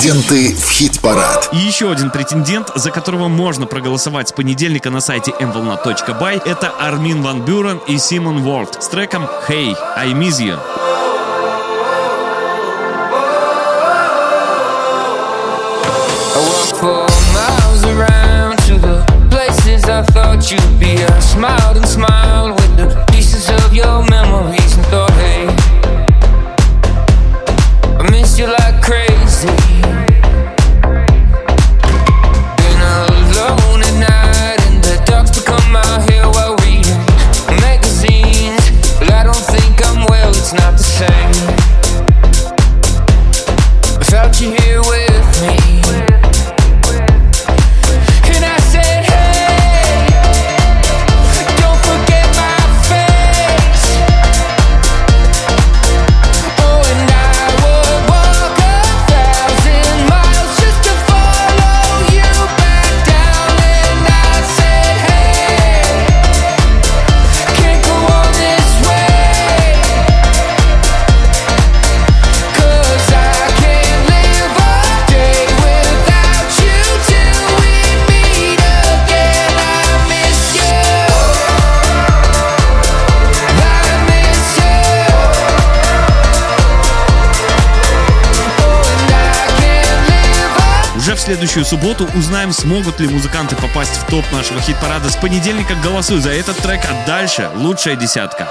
Претенденты 0.00 0.56
в 0.56 0.70
хит-парад. 0.70 1.50
И 1.52 1.58
еще 1.58 1.92
один 1.92 2.10
претендент, 2.10 2.70
за 2.74 2.90
которого 2.90 3.28
можно 3.28 3.66
проголосовать 3.66 4.30
с 4.30 4.32
понедельника 4.32 4.88
на 4.88 5.02
сайте 5.02 5.30
mvolna.by, 5.32 6.40
это 6.46 6.70
Армин 6.70 7.20
Ван 7.20 7.44
Бюрен 7.44 7.82
и 7.86 7.98
Симон 7.98 8.38
Уорд 8.46 8.82
с 8.82 8.88
треком 8.88 9.28
«Hey, 9.46 9.76
I 9.96 10.12
Miss 10.12 10.40
You». 10.40 10.58
I 20.00 20.02
thought 20.02 20.50
you'd 20.50 20.80
be. 20.80 21.04
I 21.04 21.20
smiled 21.20 21.76
and 21.76 21.86
smiled 21.86 22.39
следующую 91.30 91.64
субботу 91.64 92.08
узнаем, 92.16 92.52
смогут 92.52 92.98
ли 92.98 93.06
музыканты 93.06 93.54
попасть 93.54 93.92
в 93.92 94.06
топ 94.10 94.24
нашего 94.32 94.60
хит-парада. 94.60 95.10
С 95.10 95.14
понедельника 95.14 95.76
голосуй 95.76 96.18
за 96.20 96.30
этот 96.30 96.56
трек, 96.56 96.80
а 96.90 97.06
дальше 97.06 97.48
лучшая 97.54 97.94
десятка. 97.94 98.48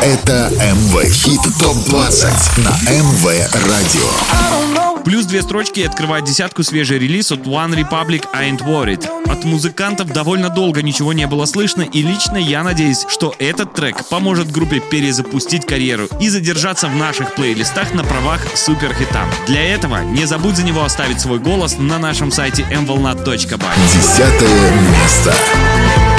Это 0.00 0.48
МВ 0.52 1.12
Хит 1.12 1.40
ТОП-20 1.58 2.60
на 2.60 2.70
МВ 2.88 3.24
Радио. 3.66 4.95
Плюс 5.06 5.24
две 5.24 5.40
строчки 5.40 5.78
и 5.78 5.84
открывает 5.84 6.24
десятку 6.24 6.64
свежий 6.64 6.98
релиз 6.98 7.30
от 7.30 7.46
One 7.46 7.76
Republic 7.76 8.26
I 8.32 8.50
Ain't 8.50 8.66
Worried. 8.66 9.06
От 9.30 9.44
музыкантов 9.44 10.08
довольно 10.08 10.48
долго 10.48 10.82
ничего 10.82 11.12
не 11.12 11.28
было 11.28 11.44
слышно, 11.44 11.82
и 11.82 12.02
лично 12.02 12.36
я 12.36 12.64
надеюсь, 12.64 13.06
что 13.08 13.32
этот 13.38 13.72
трек 13.72 14.04
поможет 14.08 14.50
группе 14.50 14.80
перезапустить 14.80 15.64
карьеру 15.64 16.08
и 16.20 16.28
задержаться 16.28 16.88
в 16.88 16.96
наших 16.96 17.36
плейлистах 17.36 17.94
на 17.94 18.02
правах 18.02 18.40
суперхита. 18.56 19.26
Для 19.46 19.62
этого 19.62 20.02
не 20.02 20.26
забудь 20.26 20.56
за 20.56 20.64
него 20.64 20.82
оставить 20.82 21.20
свой 21.20 21.38
голос 21.38 21.78
на 21.78 22.00
нашем 22.00 22.32
сайте 22.32 22.62
mvolnat.by. 22.62 23.74
Десятое 23.94 24.72
место. 24.90 26.15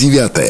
Девятое 0.00 0.49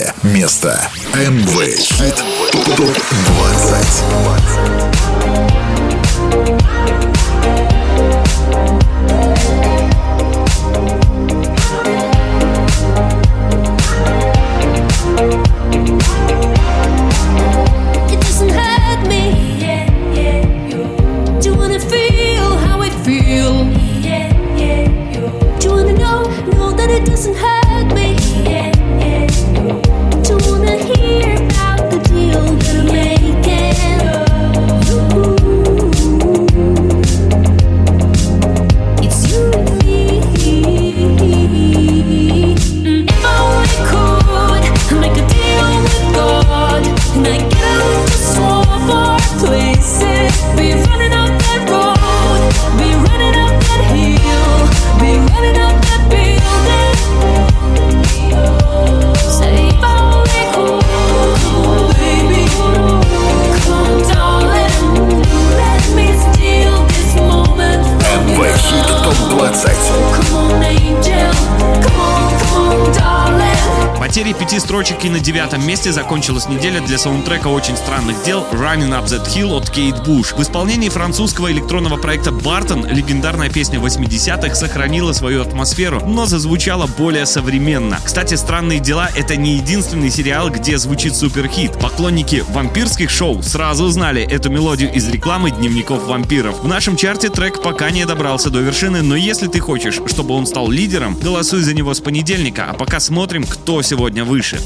пяти 74.28 74.59
строчек 74.61 75.04
и 75.04 75.09
на 75.09 75.18
девятом 75.18 75.66
месте 75.66 75.92
закончилась 75.92 76.46
неделя 76.46 76.80
для 76.83 76.98
саундтрека 76.98 77.48
«Очень 77.48 77.76
странных 77.76 78.22
дел» 78.22 78.46
«Running 78.52 78.90
Up 78.90 79.06
That 79.06 79.26
Hill» 79.26 79.56
от 79.56 79.70
Кейт 79.70 80.04
Буш. 80.04 80.33
В 80.33 80.42
исполнении 80.42 80.90
французского 80.90 81.50
электронного 81.50 81.96
проекта 81.96 82.30
«Бартон» 82.30 82.87
легендарная 82.87 83.48
песня 83.48 83.78
80-х 83.78 84.54
сохранила 84.54 85.14
свою 85.14 85.40
атмосферу, 85.40 86.02
но 86.06 86.26
зазвучала 86.26 86.87
более 86.87 87.24
современно. 87.24 87.98
Кстати, 88.04 88.35
«Странные 88.35 88.78
дела»— 88.78 89.09
это 89.16 89.37
не 89.37 89.56
единственный 89.56 90.11
сериал, 90.11 90.50
где 90.50 90.76
звучит 90.76 91.16
суперхит. 91.16 91.72
Поклонники 91.80 92.44
вампирских 92.50 93.09
шоу 93.09 93.42
сразу 93.42 93.85
узнали 93.85 94.22
эту 94.22 94.50
мелодию 94.50 94.92
из 94.92 95.09
рекламы 95.09 95.50
дневников 95.50 96.04
вампиров. 96.04 96.61
В 96.62 96.68
нашем 96.68 96.96
чарте 96.96 97.30
трек 97.30 97.62
пока 97.62 97.90
не 97.90 98.04
добрался 98.04 98.50
до 98.50 98.61
вершины, 98.61 99.00
но 99.00 99.16
если 99.16 99.46
ты 99.46 99.61
хочешь, 99.61 99.98
чтобы 100.06 100.35
он 100.35 100.46
стал 100.46 100.68
лидером, 100.68 101.14
голосуй 101.14 101.62
за 101.62 101.72
него 101.72 101.94
с 101.94 102.00
понедельника, 102.00 102.66
а 102.68 102.74
пока 102.74 103.00
смотрим, 103.00 103.44
кто 103.44 103.80
сегодня 103.80 104.09
выше. 104.24 104.60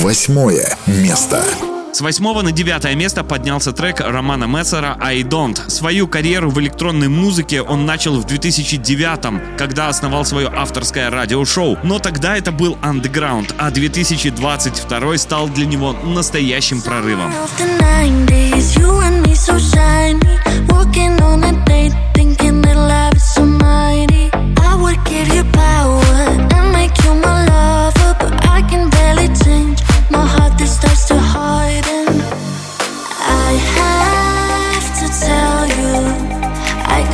Восьмое 0.00 0.76
место. 0.86 1.44
С 1.92 2.00
восьмого 2.00 2.42
на 2.42 2.52
девятое 2.52 2.94
место 2.94 3.24
поднялся 3.24 3.72
трек 3.72 4.00
Романа 4.00 4.44
Мессера 4.44 4.96
«I 5.00 5.22
Don't». 5.22 5.68
Свою 5.68 6.06
карьеру 6.06 6.50
в 6.50 6.60
электронной 6.60 7.08
музыке 7.08 7.62
он 7.62 7.84
начал 7.84 8.18
в 8.20 8.24
2009 8.26 9.58
когда 9.58 9.88
основал 9.88 10.24
свое 10.24 10.48
авторское 10.48 11.10
радиошоу. 11.10 11.78
Но 11.82 11.98
тогда 11.98 12.36
это 12.36 12.52
был 12.52 12.78
андеграунд, 12.80 13.54
а 13.58 13.70
2022 13.70 15.18
стал 15.18 15.48
для 15.48 15.66
него 15.66 15.92
настоящим 15.92 16.80
прорывом. 16.80 17.32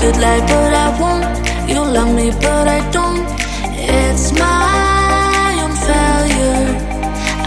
Could 0.06 0.20
lie, 0.22 0.40
but 0.40 0.72
I 0.72 0.88
won't. 1.00 1.26
You 1.68 1.80
love 1.80 2.14
me, 2.14 2.30
but 2.30 2.68
I 2.68 2.80
don't. 2.90 3.26
It's 3.74 4.30
my 4.32 5.50
own 5.64 5.74
failure. 5.86 6.66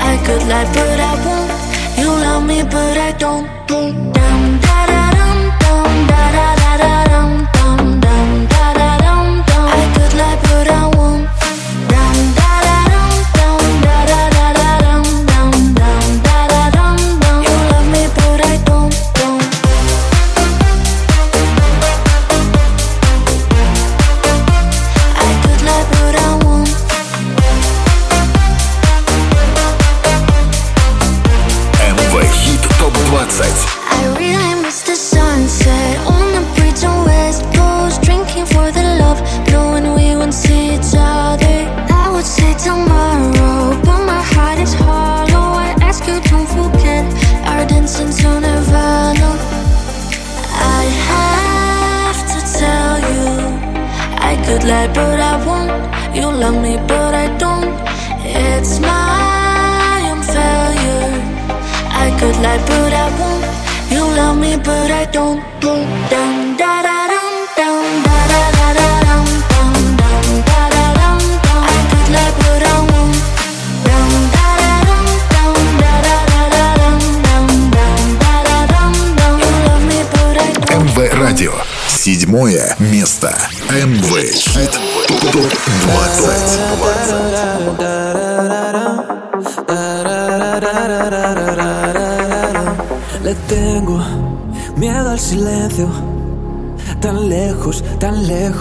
I 0.09 0.13
could 0.25 0.43
lie, 0.51 0.67
but 0.75 0.99
I 1.09 1.13
won't. 1.25 1.51
You 1.99 2.09
love 2.25 2.43
me, 2.45 2.63
but 2.63 2.97
I 2.97 3.11
don't. 3.17 3.47
Dum 3.67 4.08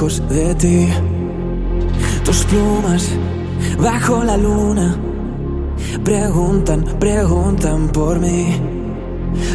de 0.06 0.54
ti. 0.54 0.88
Tus 2.24 2.44
plumas 2.44 3.08
bajo 3.82 4.22
la 4.22 4.36
luna 4.36 4.96
preguntan, 6.04 6.84
preguntan 7.00 7.88
por 7.88 8.20
mí. 8.20 8.60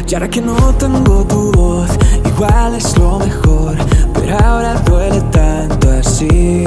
Y 0.06 0.14
ahora 0.14 0.28
que 0.28 0.42
no 0.42 0.54
tengo 0.74 1.24
tu 1.24 1.50
voz, 1.52 1.88
igual 2.26 2.74
es 2.74 2.96
lo 2.98 3.20
mejor, 3.20 3.74
pero 4.12 4.38
ahora 4.38 4.74
duele 4.80 5.22
tanto 5.32 5.90
así. 5.90 6.66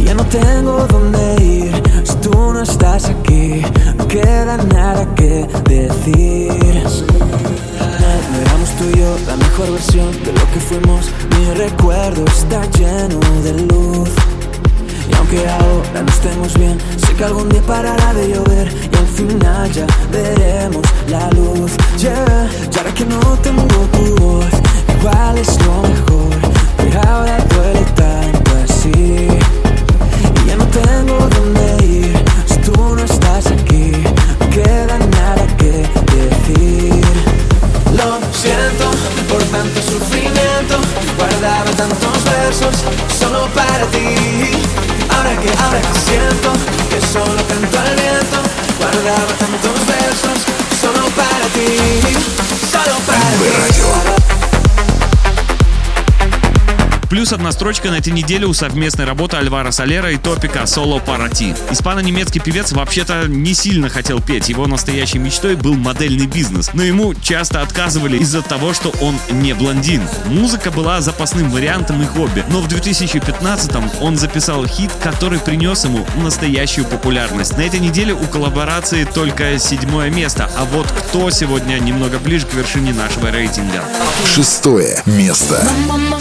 Y 0.00 0.02
ya 0.04 0.14
no 0.14 0.24
tengo 0.24 0.88
dónde 0.88 1.44
ir 1.44 1.82
si 2.02 2.16
tú 2.16 2.32
no 2.32 2.62
estás 2.62 3.08
aquí. 3.08 3.62
No 3.96 4.08
queda 4.08 4.56
nada 4.56 5.06
que 5.14 5.46
decir. 5.68 6.82
No 8.32 8.38
éramos 8.40 8.70
tú 8.76 8.84
y 8.92 8.98
yo 8.98 9.16
la 9.28 9.36
mejor 9.36 9.70
versión 9.70 10.10
de 10.24 10.35
Mi 10.76 11.54
recuerdo 11.54 12.22
está 12.26 12.62
lleno 12.72 13.18
de 13.42 13.52
luz. 13.62 14.10
Y 15.10 15.14
aunque 15.14 15.48
ahora 15.48 16.02
no 16.02 16.08
estemos 16.08 16.52
bien, 16.58 16.78
sé 16.98 17.14
que 17.14 17.24
algún 17.24 17.48
día 17.48 17.62
parará 17.62 18.12
de 18.12 18.28
llover 18.28 18.68
y 18.92 18.96
al 18.96 19.06
final 19.06 19.72
ya 19.72 19.86
veremos 20.12 20.82
la 21.08 21.30
luz. 21.30 21.72
Yeah. 21.98 22.50
Y 22.70 22.76
ahora 22.76 22.92
que 22.92 23.06
no 23.06 23.20
tengo 23.42 23.64
tu 23.64 24.16
voz, 24.16 24.44
igual 24.98 25.38
es 25.38 25.58
lo 25.64 25.80
mejor, 25.80 26.52
pero 26.76 27.00
ahora 27.08 27.38
duele 27.54 27.84
tanto 27.94 28.50
así. 28.64 29.28
Y 30.44 30.46
ya 30.46 30.56
no 30.56 30.66
tengo 30.66 31.16
dónde 31.36 31.86
ir 31.86 32.24
si 32.44 32.56
tú 32.58 32.94
no 32.94 33.02
estás 33.02 33.46
aquí. 33.46 33.92
No 34.40 34.50
queda 34.50 34.98
nada 34.98 35.46
que 35.56 35.70
decir. 35.70 37.02
Lo 37.96 38.20
siento 38.30 38.85
por 39.36 39.44
tanto 39.50 39.82
sufrimiento. 39.82 40.80
Guardaba 41.18 41.70
tantos 41.76 42.24
versos 42.24 42.74
solo 43.18 43.46
para 43.54 43.84
ti. 43.88 44.08
Ahora 45.14 45.36
que, 45.40 45.50
ahora 45.62 45.80
que 45.80 45.98
siento 46.08 46.52
que 46.88 46.98
solo 47.12 47.40
canto 47.46 47.78
al 47.78 47.94
viento. 47.96 48.38
Guardaba 48.78 49.32
tantos 49.38 49.78
versos 49.92 50.38
solo 50.80 51.04
para 51.20 51.46
ti. 51.54 52.00
Solo 52.72 52.96
para 53.06 53.30
ti. 54.30 54.35
Плюс 57.08 57.32
одна 57.32 57.52
строчка 57.52 57.90
на 57.90 57.98
этой 57.98 58.12
неделе 58.12 58.46
у 58.46 58.52
совместной 58.52 59.04
работы 59.04 59.36
Альвара 59.36 59.70
Солера 59.70 60.10
и 60.10 60.16
Топика 60.16 60.66
«Соло 60.66 60.98
Парати». 60.98 61.54
Испано-немецкий 61.70 62.40
певец 62.40 62.72
вообще-то 62.72 63.28
не 63.28 63.54
сильно 63.54 63.88
хотел 63.88 64.20
петь, 64.20 64.48
его 64.48 64.66
настоящей 64.66 65.18
мечтой 65.18 65.54
был 65.54 65.74
модельный 65.74 66.26
бизнес, 66.26 66.70
но 66.74 66.82
ему 66.82 67.14
часто 67.14 67.62
отказывали 67.62 68.18
из-за 68.18 68.42
того, 68.42 68.74
что 68.74 68.92
он 69.00 69.16
не 69.30 69.54
блондин. 69.54 70.02
Музыка 70.26 70.72
была 70.72 71.00
запасным 71.00 71.50
вариантом 71.50 72.02
и 72.02 72.06
хобби, 72.06 72.44
но 72.50 72.60
в 72.60 72.66
2015-м 72.66 73.90
он 74.00 74.16
записал 74.16 74.66
хит, 74.66 74.90
который 75.00 75.38
принес 75.38 75.84
ему 75.84 76.04
настоящую 76.16 76.86
популярность. 76.86 77.56
На 77.56 77.62
этой 77.62 77.78
неделе 77.78 78.14
у 78.14 78.26
коллаборации 78.26 79.04
только 79.04 79.58
седьмое 79.60 80.10
место, 80.10 80.50
а 80.56 80.64
вот 80.64 80.88
кто 80.90 81.30
сегодня 81.30 81.78
немного 81.78 82.18
ближе 82.18 82.46
к 82.46 82.54
вершине 82.54 82.92
нашего 82.92 83.30
рейтинга. 83.30 83.84
Шестое 84.34 85.02
место. 85.06 85.64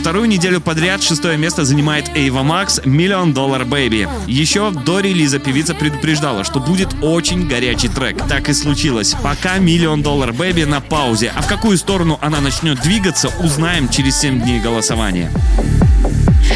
Вторую 0.05 0.27
неделю 0.27 0.61
подряд 0.61 1.01
шестое 1.01 1.35
место 1.35 1.65
занимает 1.65 2.15
Ava 2.15 2.43
Max 2.43 2.79
«Million 2.85 3.33
Dollar 3.33 3.65
Baby». 3.65 4.07
Еще 4.27 4.69
до 4.69 4.99
релиза 4.99 5.39
певица 5.39 5.73
предупреждала, 5.73 6.43
что 6.43 6.59
будет 6.59 6.89
очень 7.01 7.47
горячий 7.47 7.87
трек. 7.87 8.23
Так 8.27 8.47
и 8.47 8.53
случилось. 8.53 9.15
Пока 9.23 9.57
«Million 9.57 10.03
Dollar 10.03 10.31
Baby» 10.31 10.65
на 10.65 10.79
паузе. 10.79 11.33
А 11.35 11.41
в 11.41 11.47
какую 11.47 11.79
сторону 11.79 12.19
она 12.21 12.39
начнет 12.39 12.79
двигаться, 12.81 13.29
узнаем 13.39 13.89
через 13.89 14.19
7 14.19 14.43
дней 14.43 14.59
голосования. 14.59 15.31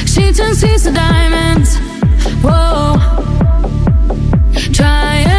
She 0.05 0.31
turns 0.31 0.61
pieces 0.61 0.83
to 0.83 0.93
diamonds. 0.93 1.75
Whoa. 2.43 3.01
Trying 4.71 5.29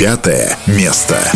Пятое 0.00 0.56
место. 0.66 1.30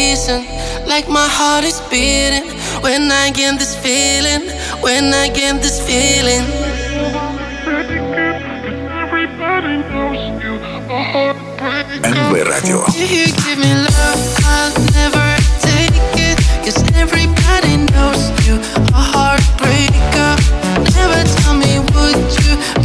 decent. 0.00 0.44
Like 0.92 1.06
my 1.08 1.28
heart 1.38 1.64
is 1.64 1.78
beating 1.90 2.46
when 2.84 3.02
I 3.22 3.26
get 3.40 3.52
this 3.62 3.74
feeling. 3.84 4.42
When 4.84 5.04
I 5.22 5.26
get 5.40 5.54
this 5.64 5.78
feeling. 5.88 6.44
Radio. 12.50 12.78
You 12.96 13.26
give 13.44 13.58
me 13.64 13.72
love? 13.88 14.20
I'll 14.54 14.72
never 14.98 15.26
take 15.68 15.96
it. 16.28 16.36
Cause 16.64 16.78
everybody 17.02 17.74
knows 17.92 18.22
you. 18.46 18.56
A 19.00 19.02
heartbreaker. 19.12 20.32
Never 20.96 21.20
tell 21.36 21.56
me, 21.64 21.72
would 21.92 22.30
you? 22.44 22.79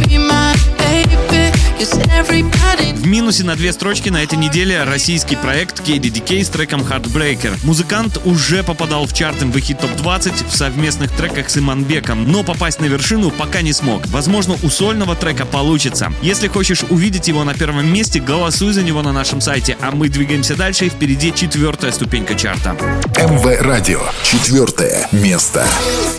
Две 3.66 3.72
строчки 3.72 4.10
на 4.10 4.22
этой 4.22 4.38
неделе 4.38 4.84
российский 4.84 5.34
проект 5.34 5.80
KDDK 5.80 6.44
с 6.44 6.48
треком 6.50 6.82
Heartbreaker. 6.82 7.58
Музыкант 7.64 8.20
уже 8.24 8.62
попадал 8.62 9.06
в 9.06 9.12
чарты 9.12 9.46
в 9.46 9.58
хит 9.58 9.80
топ-20 9.80 10.48
в 10.48 10.54
совместных 10.54 11.10
треках 11.10 11.50
с 11.50 11.56
Иманбеком, 11.56 12.30
но 12.30 12.44
попасть 12.44 12.80
на 12.80 12.84
вершину 12.84 13.30
пока 13.30 13.62
не 13.62 13.72
смог. 13.72 14.06
Возможно, 14.06 14.56
у 14.62 14.68
сольного 14.68 15.16
трека 15.16 15.46
получится. 15.46 16.12
Если 16.22 16.48
хочешь 16.48 16.84
увидеть 16.90 17.28
его 17.28 17.42
на 17.44 17.54
первом 17.54 17.92
месте, 17.92 18.20
голосуй 18.20 18.72
за 18.72 18.82
него 18.82 19.02
на 19.02 19.12
нашем 19.12 19.40
сайте, 19.40 19.76
а 19.80 19.90
мы 19.90 20.08
двигаемся 20.08 20.54
дальше 20.54 20.86
и 20.86 20.90
впереди 20.90 21.32
четвертая 21.34 21.90
ступенька 21.92 22.34
чарта. 22.34 22.76
МВ 23.16 23.62
Радио. 23.62 24.02
Четвертое 24.22 25.08
место. 25.10 25.66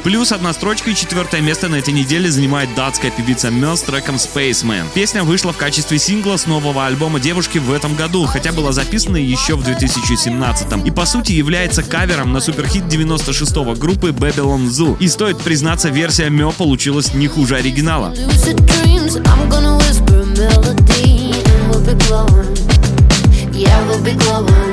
Плюс 0.03 0.31
одна 0.31 0.53
строчка 0.53 0.89
и 0.89 0.95
четвертое 0.95 1.41
место 1.41 1.69
на 1.69 1.75
этой 1.75 1.93
неделе 1.93 2.29
занимает 2.29 2.73
датская 2.75 3.11
певица 3.11 3.51
Мел 3.51 3.77
с 3.77 3.81
треком 3.81 4.15
Spaceman. 4.15 4.85
Песня 4.93 5.23
вышла 5.23 5.46
в 5.51 5.57
качестве 5.57 5.97
сингла 5.99 6.37
с 6.37 6.45
нового 6.45 6.85
альбома 6.85 7.19
девушки 7.19 7.57
в 7.57 7.71
этом 7.71 7.95
году, 7.95 8.25
хотя 8.25 8.51
была 8.51 8.71
записана 8.71 9.17
еще 9.17 9.55
в 9.55 9.63
2017 9.63 10.85
и 10.85 10.91
по 10.91 11.05
сути 11.05 11.31
является 11.31 11.83
кавером 11.83 12.33
на 12.33 12.39
суперхит 12.39 12.83
96-го 12.83 13.75
группы 13.75 14.09
Babylon 14.09 14.67
Zoo. 14.67 14.97
И 14.99 15.07
стоит 15.07 15.37
признаться, 15.39 15.89
версия 15.89 16.29
Мё 16.29 16.51
получилась 16.51 17.13
не 17.13 17.27
хуже 17.27 17.55
оригинала. 17.55 18.13
Yeah, 23.57 23.87
we'll 23.87 24.03
be 24.03 24.13
glowing. 24.13 24.66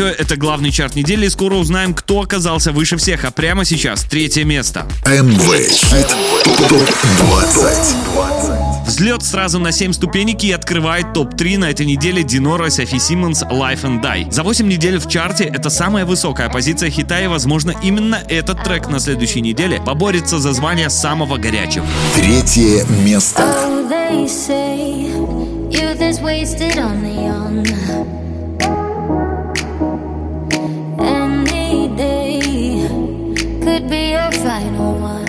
Радио— 0.00 0.14
это 0.18 0.36
главный 0.36 0.70
чарт 0.70 0.94
недели, 0.94 1.26
и 1.26 1.28
скоро 1.28 1.56
узнаем, 1.56 1.92
кто 1.92 2.22
оказался 2.22 2.72
выше 2.72 2.96
всех, 2.96 3.26
а 3.26 3.30
прямо 3.30 3.66
сейчас 3.66 4.02
третье 4.04 4.44
место. 4.44 4.86
МВ 5.04 5.68
Хит 5.68 6.16
ТОП-20. 6.70 8.86
Взлет 8.86 9.22
сразу 9.22 9.58
на 9.58 9.72
7 9.72 9.92
ступенек 9.92 10.42
и 10.42 10.52
открывает 10.52 11.12
топ-3 11.12 11.58
на 11.58 11.70
этой 11.70 11.84
неделе 11.84 12.22
Динора 12.22 12.70
Софи 12.70 12.98
Симмонс 12.98 13.42
Life 13.42 13.82
and 13.82 14.00
Die. 14.00 14.32
За 14.32 14.42
8 14.42 14.66
недель 14.66 14.98
в 14.98 15.06
чарте 15.06 15.44
это 15.44 15.68
самая 15.68 16.06
высокая 16.06 16.48
позиция 16.48 16.88
хита 16.88 17.20
и, 17.20 17.26
возможно, 17.26 17.74
именно 17.82 18.22
этот 18.26 18.64
трек 18.64 18.88
на 18.88 19.00
следующей 19.00 19.42
неделе 19.42 19.82
поборется 19.84 20.38
за 20.38 20.54
звание 20.54 20.88
самого 20.88 21.36
горячего. 21.36 21.84
Третье 22.14 22.86
место. 23.04 23.44
Could 33.70 33.88
be 33.88 34.10
your 34.10 34.32
final 34.32 34.94
one. 34.98 35.19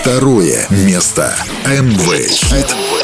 Второе 0.00 0.66
место. 0.70 1.36
МВ. 1.66 2.99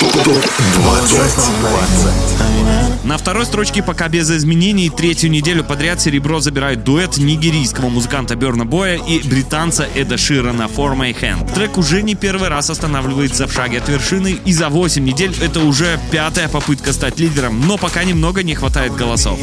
На 3.04 3.16
второй 3.16 3.46
строчке 3.46 3.80
пока 3.80 4.08
без 4.08 4.28
изменений 4.28 4.90
третью 4.90 5.30
неделю 5.30 5.62
подряд 5.62 6.00
серебро 6.00 6.40
забирает 6.40 6.82
дуэт 6.82 7.16
нигерийского 7.18 7.88
музыканта 7.88 8.34
Берна 8.34 8.64
Боя 8.64 8.96
и 8.96 9.20
британца 9.20 9.86
Эда 9.94 10.18
Ширана 10.18 10.64
For 10.64 10.96
My 10.96 11.16
Hand. 11.16 11.54
Трек 11.54 11.78
уже 11.78 12.02
не 12.02 12.16
первый 12.16 12.48
раз 12.48 12.70
останавливается 12.70 13.46
в 13.46 13.52
шаге 13.52 13.78
от 13.78 13.88
вершины, 13.88 14.36
и 14.44 14.52
за 14.52 14.68
8 14.68 15.04
недель 15.04 15.32
это 15.40 15.60
уже 15.60 16.00
пятая 16.10 16.48
попытка 16.48 16.92
стать 16.92 17.20
лидером, 17.20 17.64
но 17.64 17.78
пока 17.78 18.02
немного 18.02 18.42
не 18.42 18.56
хватает 18.56 18.96
голосов. 18.96 19.38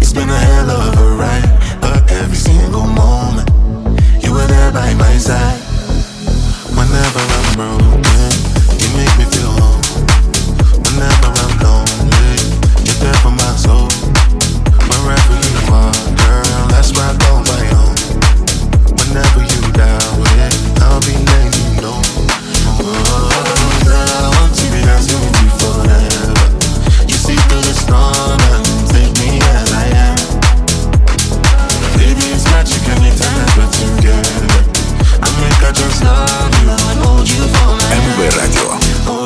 It's 0.00 0.12
been 0.12 0.28
a 0.28 0.38
hell 0.38 0.70
of 0.70 0.98
a 0.98 1.16
ride, 1.16 1.79
every 2.18 2.36
single 2.36 2.86
moment 2.86 3.48
you 4.22 4.32
were 4.32 4.46
there 4.46 4.72
by 4.72 4.94
my 4.94 5.16
side. 5.18 5.60
Whenever 6.76 7.20
I'm 7.20 7.54
broken, 7.56 8.09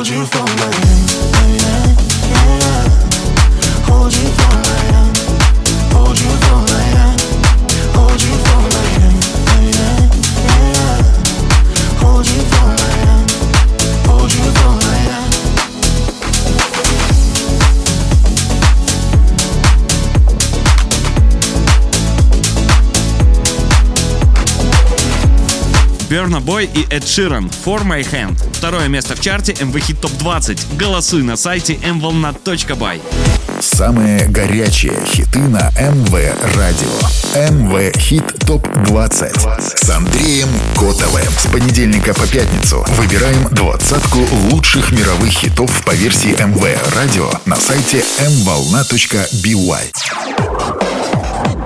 You 0.07 0.23
for 0.23 0.37
my 0.37 0.71
hand. 0.71 1.04
Берна 26.15 26.39
Бой 26.39 26.69
и 26.73 26.87
Эд 26.89 27.05
Ширан 27.05 27.51
For 27.65 27.83
My 27.85 27.99
Hand. 28.09 28.41
Второе 28.53 28.87
место 28.87 29.17
в 29.17 29.19
чарте 29.19 29.51
MV 29.51 29.73
Hit 29.73 29.99
Top 29.99 30.17
20. 30.17 30.77
Голосуй 30.77 31.23
на 31.23 31.35
сайте 31.35 31.73
mvolna.by. 31.73 33.01
Самые 33.59 34.25
горячие 34.29 34.93
хиты 35.05 35.39
на 35.39 35.71
МВ 35.71 36.13
Радио. 36.55 36.87
МВ 37.51 37.97
Хит 37.97 38.23
Топ 38.47 38.65
20 38.85 39.35
с 39.77 39.89
Андреем 39.89 40.47
Котовым. 40.75 41.27
С 41.37 41.47
понедельника 41.51 42.13
по 42.13 42.25
пятницу 42.25 42.85
выбираем 42.91 43.49
двадцатку 43.51 44.19
лучших 44.51 44.93
мировых 44.93 45.31
хитов 45.31 45.83
по 45.83 45.91
версии 45.91 46.31
МВ 46.41 46.95
Радио 46.95 47.29
на 47.45 47.57
сайте 47.57 48.05
mvolna.by. 48.21 49.91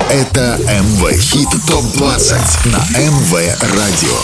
Это 0.10 0.57
МВ 0.57 1.14
Хит 1.20 1.49
Топ 1.68 1.86
20 1.93 2.66
на 2.66 2.80
МВ 2.97 3.32
Радио. 3.78 4.18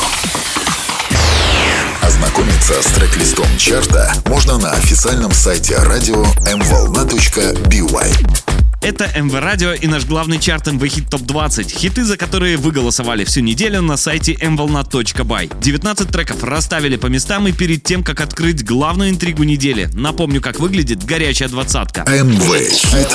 Ознакомиться 2.02 2.82
с 2.82 2.88
трек-листом 2.88 3.46
чарта 3.60 4.12
можно 4.26 4.58
на 4.58 4.72
официальном 4.72 5.32
сайте 5.32 5.78
радио 5.78 6.24
mvolna.by. 6.46 8.55
Это 8.86 9.10
МВ 9.20 9.34
Радио 9.40 9.74
и 9.74 9.88
наш 9.88 10.06
главный 10.06 10.38
чарт 10.38 10.68
МВ 10.68 10.88
Хит 10.88 11.10
Топ 11.10 11.22
20. 11.22 11.72
Хиты, 11.72 12.04
за 12.04 12.18
которые 12.18 12.56
вы 12.56 12.72
голосовали 12.72 13.24
всю 13.24 13.40
неделю 13.40 13.82
на 13.82 13.98
сайте 13.98 14.34
mvolna.by. 14.34 15.60
19 15.60 16.08
треков 16.12 16.44
расставили 16.44 16.96
по 16.96 17.08
местам 17.08 17.48
и 17.48 17.52
перед 17.52 17.82
тем, 17.82 18.04
как 18.04 18.22
открыть 18.22 18.64
главную 18.64 19.10
интригу 19.10 19.42
недели. 19.42 19.90
Напомню, 19.94 20.40
как 20.40 20.60
выглядит 20.60 21.04
горячая 21.04 21.50
двадцатка. 21.50 22.02
МВ 22.02 22.46
Хит 22.70 23.10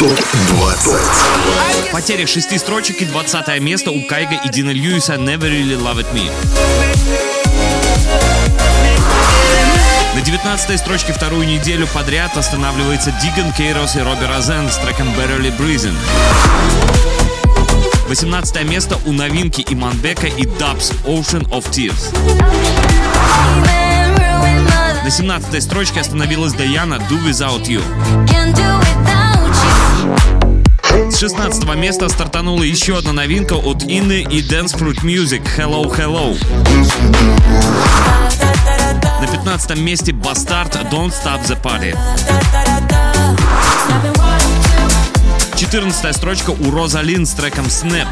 Топ 0.00 0.18
20. 0.48 1.92
Потеря 1.92 2.26
шести 2.26 2.58
строчек 2.58 3.00
и 3.00 3.04
20 3.04 3.60
место 3.60 3.92
у 3.92 4.04
Кайга 4.08 4.40
и 4.44 4.48
Дина 4.48 4.70
Льюиса 4.70 5.14
Never 5.14 5.42
Really 5.42 5.80
Loved 5.80 6.06
Me. 6.12 7.33
На 10.24 10.30
19 10.30 10.80
строчке 10.80 11.12
вторую 11.12 11.46
неделю 11.46 11.86
подряд 11.86 12.34
останавливается 12.38 13.12
Диган 13.22 13.52
Кейрос 13.52 13.94
и 13.94 14.00
Робби 14.00 14.24
Розен 14.24 14.70
с 14.70 14.78
треком 14.78 15.08
Barely 15.08 15.54
Breathing. 15.54 15.94
18 18.08 18.64
место 18.64 18.96
у 19.04 19.12
новинки 19.12 19.62
Иманбека 19.68 20.26
и 20.28 20.46
Дабс 20.46 20.92
Ocean 21.04 21.46
of 21.50 21.68
Tears. 21.68 22.16
На 25.04 25.10
17 25.10 25.62
строчке 25.62 26.00
остановилась 26.00 26.54
Даяна 26.54 26.94
Do 26.94 27.22
Without 27.22 27.66
You. 27.66 27.82
С 31.10 31.18
16 31.18 31.64
места 31.76 32.08
стартанула 32.08 32.62
еще 32.62 32.96
одна 32.96 33.12
новинка 33.12 33.54
от 33.56 33.82
Инны 33.82 34.22
и 34.22 34.40
Dance 34.40 34.74
Fruit 34.74 35.02
Music 35.02 35.42
Hello 35.58 35.84
Hello. 35.94 36.34
На 39.24 39.30
15 39.30 39.78
месте 39.78 40.12
Бастард 40.12 40.76
Don't 40.90 41.10
Stop 41.10 41.42
the 41.46 41.58
Party. 41.58 41.96
14 45.56 46.14
строчка 46.14 46.50
у 46.50 46.70
Розалин 46.70 47.24
с 47.24 47.30
треком 47.30 47.64
Snap. 47.64 48.06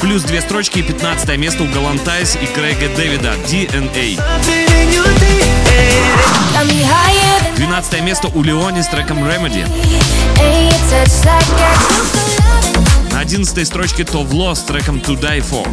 Плюс 0.00 0.22
две 0.22 0.40
строчки 0.40 0.78
и 0.78 0.82
15 0.82 1.36
место 1.36 1.64
у 1.64 1.66
Галантайс 1.66 2.36
и 2.36 2.46
Крэга 2.46 2.88
Дэвида 2.96 3.34
DNA. 3.46 4.18
12 7.56 8.00
место 8.00 8.28
у 8.28 8.42
Леони 8.42 8.80
с 8.80 8.86
треком 8.86 9.22
Remedy. 9.24 9.68
На 13.12 13.20
11 13.20 13.66
строчке 13.66 14.04
Товло 14.04 14.54
с 14.54 14.62
треком 14.62 14.96
To 14.96 15.20
Die 15.20 15.44
For. 15.44 15.68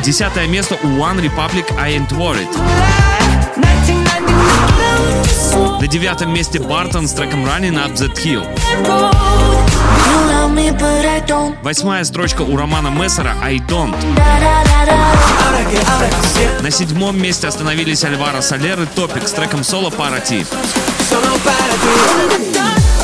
Десятое 0.00 0.46
место 0.46 0.76
у 0.82 0.86
One 0.86 1.20
Republic 1.20 1.64
I 1.78 1.96
Ain't 1.96 2.10
Worried. 2.10 2.48
На 5.80 5.86
девятом 5.86 6.32
месте 6.32 6.58
Бартон 6.58 7.08
с 7.08 7.12
треком 7.12 7.44
Running 7.44 7.74
Up 7.74 7.94
That 7.94 8.14
Hill. 8.16 8.44
Восьмая 11.62 12.04
строчка 12.04 12.42
у 12.42 12.56
Романа 12.56 12.88
Мессера 12.88 13.34
I 13.42 13.58
Don't. 13.58 13.96
На 16.60 16.70
седьмом 16.70 17.20
месте 17.20 17.48
остановились 17.48 18.04
Альвара 18.04 18.40
Солер 18.40 18.82
и 18.82 18.86
Топик 18.86 19.26
с 19.26 19.32
треком 19.32 19.64
Соло 19.64 19.90
Парати. 19.90 20.46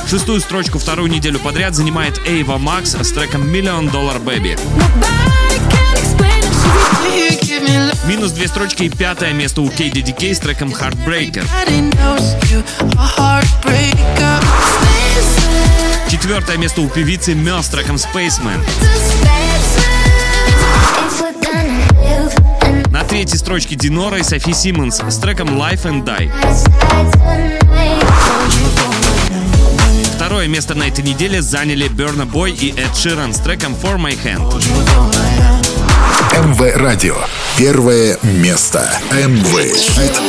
Шестую 0.09 0.41
строчку 0.41 0.79
вторую 0.79 1.11
неделю 1.11 1.39
подряд 1.39 1.75
занимает 1.75 2.21
Эйва 2.27 2.59
Макс 2.59 2.95
с 2.95 3.13
треком 3.13 3.43
Million 3.43 3.91
Dollar 3.91 4.23
Baby. 4.23 4.59
Минус 8.07 8.33
две 8.33 8.49
строчки 8.49 8.85
и 8.85 8.89
пятое 8.89 9.33
место 9.33 9.61
у 9.61 9.69
KDDK 9.69 10.35
с 10.35 10.39
треком 10.39 10.71
Heartbreaker. 10.71 11.47
Четвертое 16.11 16.57
место 16.57 16.81
у 16.81 16.89
певицы 16.89 17.35
Мел 17.35 17.63
с 17.63 17.69
треком 17.69 17.97
Spaceman. 17.97 18.61
На 22.91 23.05
третьей 23.05 23.39
строчке 23.39 23.77
Динора 23.77 24.19
и 24.19 24.23
Софи 24.23 24.53
Симмонс 24.53 25.01
с 25.01 25.17
треком 25.19 25.51
Life 25.51 25.85
and 25.85 26.05
Die. 26.05 26.31
Второе 30.17 30.49
место 30.49 30.75
на 30.75 30.89
этой 30.89 31.05
неделе 31.05 31.41
заняли 31.41 31.89
Burna 31.89 32.31
Boy 32.31 32.51
и 32.51 32.71
Эд 32.71 32.97
Ширан 32.97 33.33
с 33.33 33.39
треком 33.39 33.75
For 33.75 33.97
My 33.97 34.19
Hand. 34.23 35.60
МВ 36.33 36.77
Радио. 36.77 37.17
Первое 37.57 38.19
место. 38.23 38.91
МВ 39.11 39.77
Хит 39.77 40.21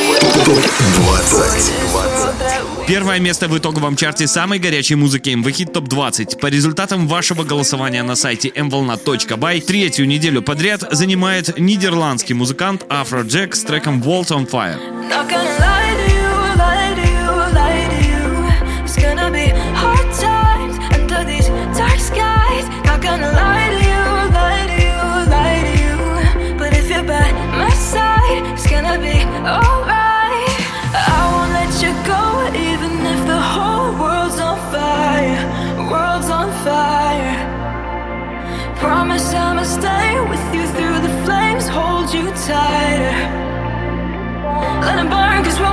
ТОП-20. 0.46 2.86
Первое 2.88 3.20
место 3.20 3.48
в 3.48 3.58
итоговом 3.58 3.96
чарте 3.96 4.28
самой 4.28 4.60
горячей 4.60 4.96
музыки 4.96 5.30
MV 5.30 5.46
Hit 5.46 5.74
Top 5.74 5.88
20. 5.88 6.40
По 6.40 6.48
результатам 6.48 7.08
вашего 7.08 7.44
голосования 7.44 8.04
на 8.04 8.16
сайте 8.16 8.50
mvolna.by 8.50 9.62
третью 9.62 10.08
неделю 10.08 10.42
подряд 10.42 10.84
занимает 10.92 11.60
нидерландский 11.60 12.36
музыкант 12.36 12.84
Afro 12.90 13.24
Jack 13.24 13.56
с 13.56 13.64
треком 13.64 14.02
Walls 14.02 14.30
on 14.30 14.50
Fire. 14.50 14.80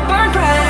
burn 0.09 0.33
bright. 0.33 0.68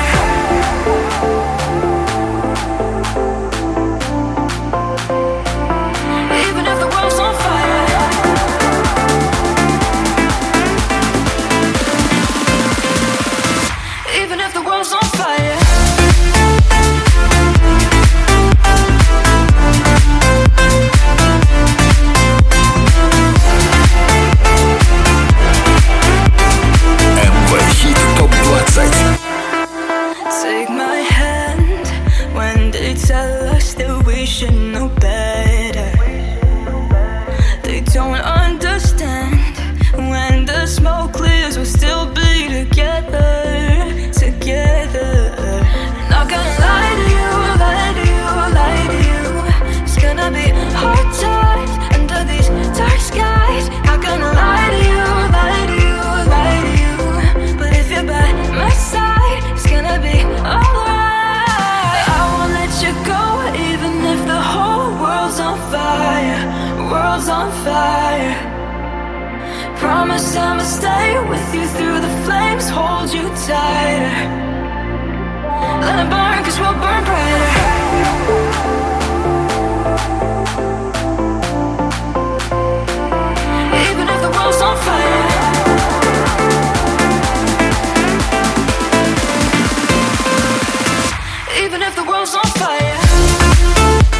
Promise 70.09 70.35
I'ma 70.35 70.63
stay 70.63 71.19
with 71.29 71.53
you 71.53 71.67
through 71.77 71.99
the 72.01 72.09
flames, 72.25 72.67
hold 72.67 73.13
you 73.13 73.29
tighter. 73.45 74.25
Let 75.81 76.03
it 76.03 76.09
burn, 76.09 76.43
cause 76.43 76.59
we'll 76.59 76.73
burn 76.73 77.03
brighter. 77.05 77.58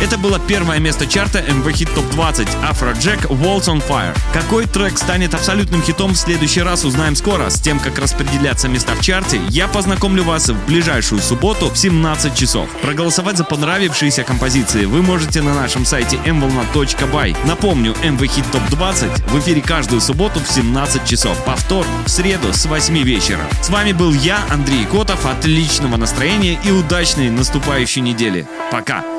Это 0.09 0.17
было 0.17 0.39
первое 0.39 0.79
место 0.79 1.05
чарта 1.05 1.37
MV 1.37 1.65
Hit 1.65 1.93
Top 1.93 2.09
20 2.13 2.47
Afro 2.63 2.95
Jack 2.95 3.27
Walls 3.27 3.65
on 3.65 3.79
Fire. 3.87 4.17
Какой 4.33 4.65
трек 4.65 4.97
станет 4.97 5.35
абсолютным 5.35 5.83
хитом 5.83 6.13
в 6.13 6.17
следующий 6.17 6.63
раз 6.63 6.83
узнаем 6.83 7.15
скоро. 7.15 7.51
С 7.51 7.61
тем, 7.61 7.79
как 7.79 7.99
распределяться 7.99 8.67
места 8.67 8.95
в 8.95 9.01
чарте, 9.01 9.39
я 9.49 9.67
познакомлю 9.67 10.23
вас 10.23 10.49
в 10.49 10.65
ближайшую 10.65 11.21
субботу 11.21 11.69
в 11.69 11.77
17 11.77 12.33
часов. 12.33 12.67
Проголосовать 12.81 13.37
за 13.37 13.43
понравившиеся 13.43 14.23
композиции 14.23 14.85
вы 14.85 15.03
можете 15.03 15.43
на 15.43 15.53
нашем 15.53 15.85
сайте 15.85 16.15
mvolna.by. 16.25 17.37
Напомню, 17.45 17.93
MV 18.01 18.17
Hit 18.17 18.51
Top 18.51 18.67
20 18.71 19.29
в 19.29 19.39
эфире 19.41 19.61
каждую 19.61 20.01
субботу 20.01 20.39
в 20.39 20.47
17 20.47 21.05
часов. 21.05 21.37
Повтор 21.45 21.85
в 22.07 22.09
среду 22.09 22.51
с 22.51 22.65
8 22.65 22.97
вечера. 23.03 23.43
С 23.61 23.69
вами 23.69 23.91
был 23.91 24.11
я, 24.11 24.39
Андрей 24.49 24.85
Котов. 24.85 25.23
Отличного 25.27 25.97
настроения 25.97 26.59
и 26.65 26.71
удачной 26.71 27.29
наступающей 27.29 28.01
недели. 28.01 28.47
Пока! 28.71 29.18